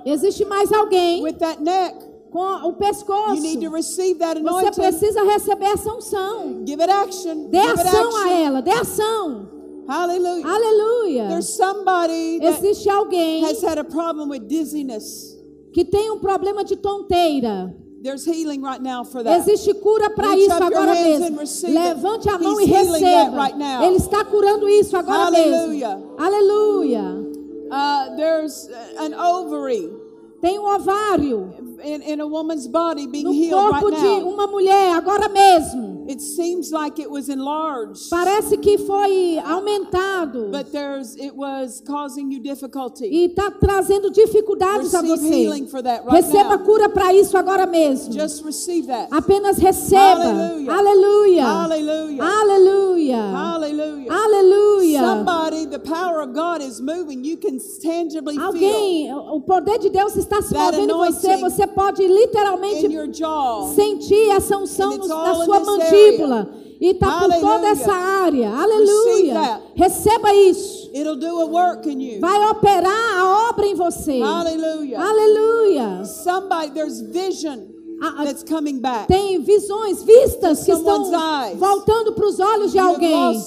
[0.05, 1.97] Existe mais alguém with that neck.
[2.31, 3.36] com o pescoço.
[3.36, 4.81] You need to receive that Você anointing.
[4.81, 6.64] precisa receber essa unção.
[6.66, 7.47] Give it action.
[7.48, 8.36] Dê Give it ação a action.
[8.47, 9.48] ela, dê ação.
[9.86, 10.48] Hallelujah.
[10.48, 11.28] Aleluia.
[11.28, 15.36] There's somebody that Existe alguém has had a problem with dizziness.
[15.72, 17.74] que tem um problema de tonteira.
[18.02, 19.39] There's healing right now for that.
[19.48, 21.40] Existe cura para isso agora mesmo.
[21.40, 21.66] it.
[21.72, 23.43] Levante a mão He's e receba.
[23.44, 23.56] right.
[23.86, 25.97] Ele está curando isso agora Hallelujah.
[25.97, 26.14] mesmo.
[26.18, 27.32] Aleluia.
[27.70, 28.69] Uh, there's
[28.99, 29.91] an ovary.
[30.41, 34.28] Tem um ovário in, in a woman's body being no healed corpo right de now.
[34.28, 36.05] uma mulher agora mesmo.
[36.09, 42.30] It seems like it was enlarged, Parece que foi aumentado but there's it was causing
[42.30, 43.06] you difficulty.
[43.06, 45.34] e está trazendo dificuldades a Receive você.
[45.44, 46.64] healing for that right Receba now.
[46.64, 48.12] cura para isso agora mesmo.
[48.12, 49.09] Just receive that.
[49.10, 50.22] Apenas receba.
[50.68, 51.44] Aleluia.
[51.44, 52.22] Hallelujah.
[52.24, 53.16] Aleluia.
[53.16, 54.12] Hallelujah.
[54.12, 55.01] Aleluia.
[55.01, 57.24] Somebody, the power of God is moving.
[57.24, 61.26] You can tangibly feel Alguém, o poder de Deus está se movendo em você.
[61.32, 62.86] anointing Você pode literalmente
[63.74, 66.49] sentir essa unção no- na sua mandíbula.
[66.81, 68.51] E está por toda essa área.
[68.51, 69.35] Aleluia.
[69.74, 70.91] Receba isso.
[70.93, 72.20] It'll do a work in you.
[72.20, 74.20] Vai operar a obra em você.
[75.01, 76.05] Aleluia.
[76.05, 79.08] Somebody, there's vision A- a- that's coming back.
[79.08, 81.10] Tem visões, vistas que estão
[81.56, 83.40] voltando para os olhos de alguém.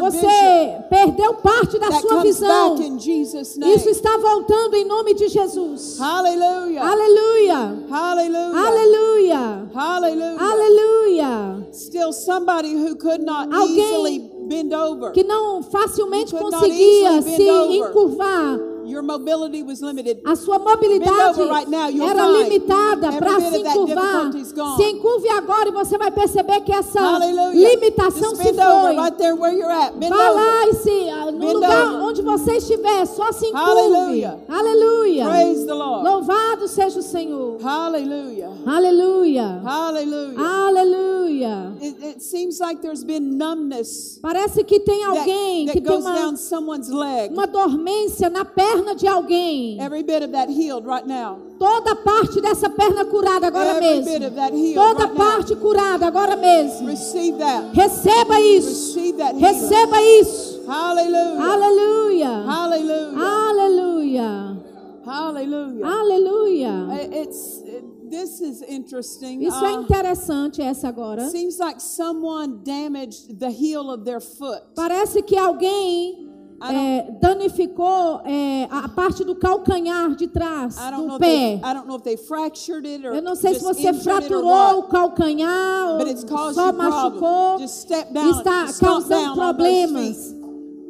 [0.00, 2.76] Você perdeu parte da sua visão.
[2.76, 6.00] Isso está voltando em nome de Jesus.
[6.00, 6.82] Aleluia.
[6.82, 7.86] Aleluia.
[10.38, 11.68] Aleluia.
[11.72, 15.12] Still somebody who could not Alguém easily bend over.
[15.12, 18.58] Que não facilmente conseguia se encurvar.
[18.86, 20.20] Your mobility was limited.
[20.24, 24.30] A sua mobilidade era limitada para se encurvar.
[24.54, 24.76] gone.
[24.76, 27.68] Se encurve agora e você vai perceber que essa Hallelujah.
[27.68, 28.96] limitação se foi.
[28.96, 29.92] right there where you're at.
[29.94, 33.66] Bend Vá lá e se, ah, no lugar onde você estiver, só se encurve.
[33.66, 34.38] Hallelujah.
[34.48, 35.24] Aleluia.
[35.26, 36.08] Praise the Lord.
[36.08, 37.58] Louvado seja o Senhor.
[37.64, 38.50] Aleluia.
[38.66, 39.62] Aleluia.
[41.80, 46.34] It, it seems like there's been numbness Parece que tem alguém que tem uma,
[47.30, 51.38] uma dormência na perna perna de alguém, Every bit of that healed right now.
[51.58, 54.26] toda parte dessa perna curada agora Every bit mesmo.
[54.28, 55.24] of that healed Toda right now.
[55.24, 56.86] parte curada agora mesmo.
[56.88, 57.72] Receive that.
[57.74, 58.68] Receba isso.
[58.68, 59.42] Receive that healing.
[59.42, 60.62] Receba isso.
[60.66, 61.42] Hallelujah.
[61.42, 62.44] Aleluia.
[62.44, 63.12] Hallelujah.
[63.16, 64.56] Aleluia.
[65.04, 65.86] Hallelujah.
[65.86, 66.86] Aleluia.
[66.90, 69.40] I- It's it, this is interesting.
[69.42, 71.28] Isso é Uh, interessante essa agora.
[71.30, 74.62] seems like someone damaged the heel of their foot.
[74.74, 76.25] Parece que alguém
[76.62, 81.60] é, danificou é, a parte do calcanhar de trás do pé.
[82.02, 82.18] They
[83.04, 90.34] Eu não sei se você fraturou o calcanhar ou só machucou está causando problemas.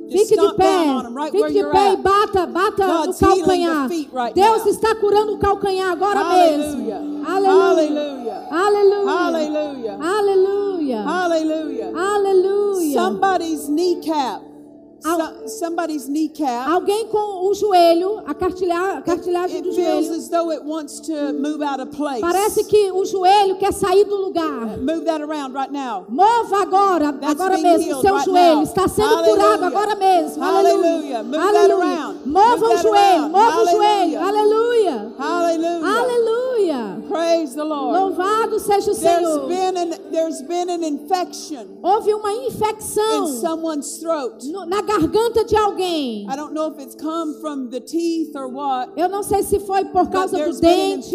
[0.09, 1.97] Fique de pé, right fique de pé e at.
[1.97, 3.89] bata, bata God's no calcanhar.
[3.89, 4.69] right Deus now.
[4.69, 7.01] está curando o calcanhar agora Hallelujah.
[7.01, 7.29] mesmo.
[7.29, 8.47] Aleluia.
[8.49, 9.99] Aleluia.
[10.01, 11.03] Aleluia.
[11.03, 11.93] Hallelujah.
[11.93, 12.93] Aleluia.
[12.93, 14.56] Somebody's kneecap.
[15.05, 16.69] Al- so- somebody's kneecap.
[16.71, 19.03] Alguém com o joelho, a cartilha-
[19.49, 20.17] It do feels joelho.
[20.17, 22.21] as though it wants to move out of place.
[22.21, 24.79] Parece que o joelho quer sair do lugar.
[24.79, 26.07] Move that around right now.
[26.09, 28.63] Mova agora, That's agora mesmo, seu right joelho now.
[28.63, 29.37] está sendo Hallelujah.
[29.37, 30.43] curado agora mesmo.
[30.43, 31.23] Aleluia.
[31.23, 31.77] Move that Aleluia.
[31.77, 32.27] around.
[32.27, 34.21] Mova Move o joelho, mova o joelho.
[34.23, 35.13] Aleluia.
[35.19, 37.03] Aleluia.
[37.09, 37.97] Praise the Lord.
[38.17, 39.49] Louvado seja o There's Senhor.
[39.49, 44.45] been an there's been an infection Houve uma in infecção someone's throat.
[44.45, 46.27] no- na garganta de alguém.
[46.31, 48.93] I don't know if it's come from the teeth or what.
[48.97, 51.13] Eu não sei se foi por causa do dente,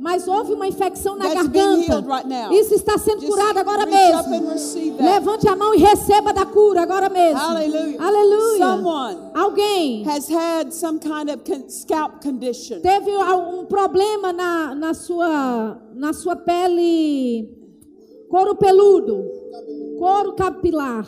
[0.00, 2.00] mas houve uma infecção na garganta.
[2.00, 2.54] right.
[2.54, 4.96] Isso está sendo Just curado agora mesmo.
[5.00, 7.38] Levante a mão e receba da cura agora mesmo.
[7.38, 8.02] Hallelujah.
[8.02, 8.66] Aleluia.
[8.66, 12.80] Someone Alguém has had some kind of scalp condition.
[12.80, 17.48] teve um problema na, na, sua, na sua pele,
[18.28, 19.22] couro peludo,
[19.98, 21.06] couro capilar.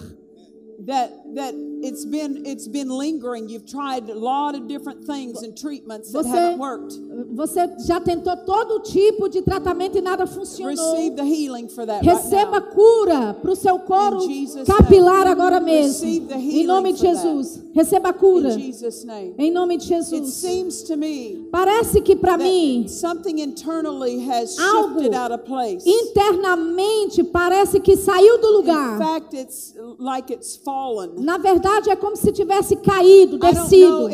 [0.86, 3.48] that that it's been it's been lingering.
[3.48, 6.94] You've tried a lot of different things and treatments that Você, haven't worked.
[7.34, 10.94] você já tentou todo tipo de tratamento e nada funcionou.
[10.96, 15.24] Receive the healing for that Receba right cura para o seu couro In Jesus' capilar
[15.24, 15.30] name.
[15.32, 16.06] agora mesmo.
[16.06, 17.16] Em nome de that.
[17.16, 17.62] Jesus.
[17.74, 18.52] Receba cura.
[18.54, 19.34] In.
[19.38, 20.34] Em nome de It Jesus.
[20.34, 25.44] seems to me Parece que para mim, that something internally has Algo shifted out of
[25.44, 25.84] place.
[25.84, 28.98] internamente, parece que saiu do In lugar.
[28.98, 31.23] fact, it's like it's fallen.
[31.24, 34.10] Na verdade, é como se tivesse caído, descido.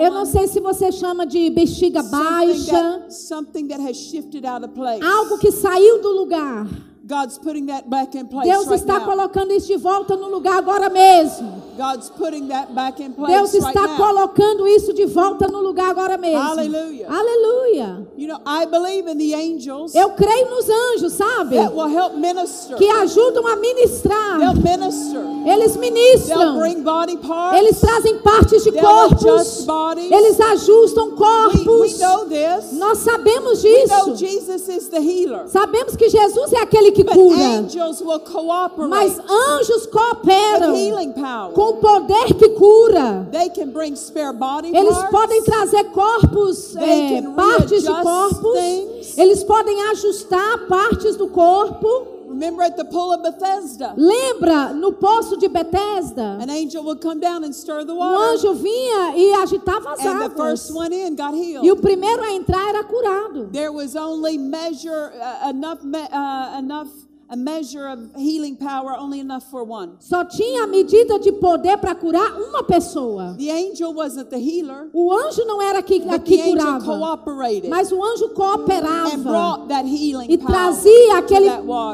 [0.00, 4.44] Eu não sei se você chama de bexiga something baixa, that, something that has shifted
[4.44, 5.00] out of place.
[5.00, 6.66] algo que saiu do lugar.
[7.04, 9.04] God's putting that back in place Deus right está now.
[9.06, 11.60] colocando isso de volta no lugar agora mesmo.
[11.76, 13.96] God's putting that back in place Deus right está now.
[13.96, 16.38] colocando isso de volta no lugar agora mesmo.
[16.40, 17.08] Hallelujah.
[17.10, 18.06] Aleluia.
[18.16, 21.56] You know, I believe in the angels Eu creio nos anjos, sabe?
[21.56, 22.76] that will help minister.
[22.76, 24.38] Que ajudam a ministrar.
[24.38, 25.24] They'll minister.
[25.44, 26.58] Eles They'll ministram.
[26.60, 27.58] bring body parts.
[27.58, 29.24] Eles trazem partes de They'll corpos.
[29.24, 30.10] adjust bodies.
[30.12, 31.98] Eles ajustam we, we corpos.
[31.98, 32.72] know this.
[32.74, 34.16] Nós sabemos We know disso.
[34.16, 35.48] Jesus is the healer.
[35.48, 37.38] Sabemos que Jesus é aquele que cura.
[38.88, 40.72] Mas anjos cooperam
[41.54, 43.28] com o poder que cura.
[44.74, 48.52] Eles podem trazer corpos, é, partes de corpos.
[49.18, 52.11] Eles podem ajustar partes do corpo.
[52.32, 56.38] Remember at the pool of Bethesda, Lembra no poço de Betesda?
[56.40, 58.36] an angel would come down and stir the Um water.
[58.36, 60.36] anjo vinha e agitava as And the águas.
[60.36, 61.64] first one in got healed.
[61.64, 63.50] E o primeiro a entrar era curado.
[63.52, 66.88] There was only measure uh, enough uh, enough
[67.32, 69.96] a measure of healing power only enough for one.
[70.00, 73.34] Só tinha a medida de poder para curar uma pessoa.
[73.38, 76.84] The angel wasn't the healer, O anjo não era que, but que the angel curava,
[76.84, 81.48] cooperated mas o anjo and cooperava brought that healing e trazia aquele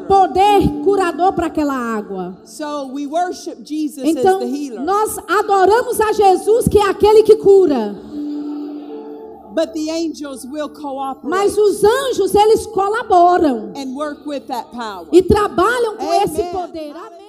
[0.08, 2.36] poder curador para aquela água.
[2.44, 7.22] So we worship Jesus Então, as the healer, nós adoramos a Jesus, que é aquele
[7.22, 7.94] que cura.
[9.54, 15.06] But the angels will cooperate Mas os anjos, eles colaboram and work with that power.
[15.12, 16.22] e trabalham com Amen.
[16.22, 16.92] esse poder.
[16.96, 17.27] Amém.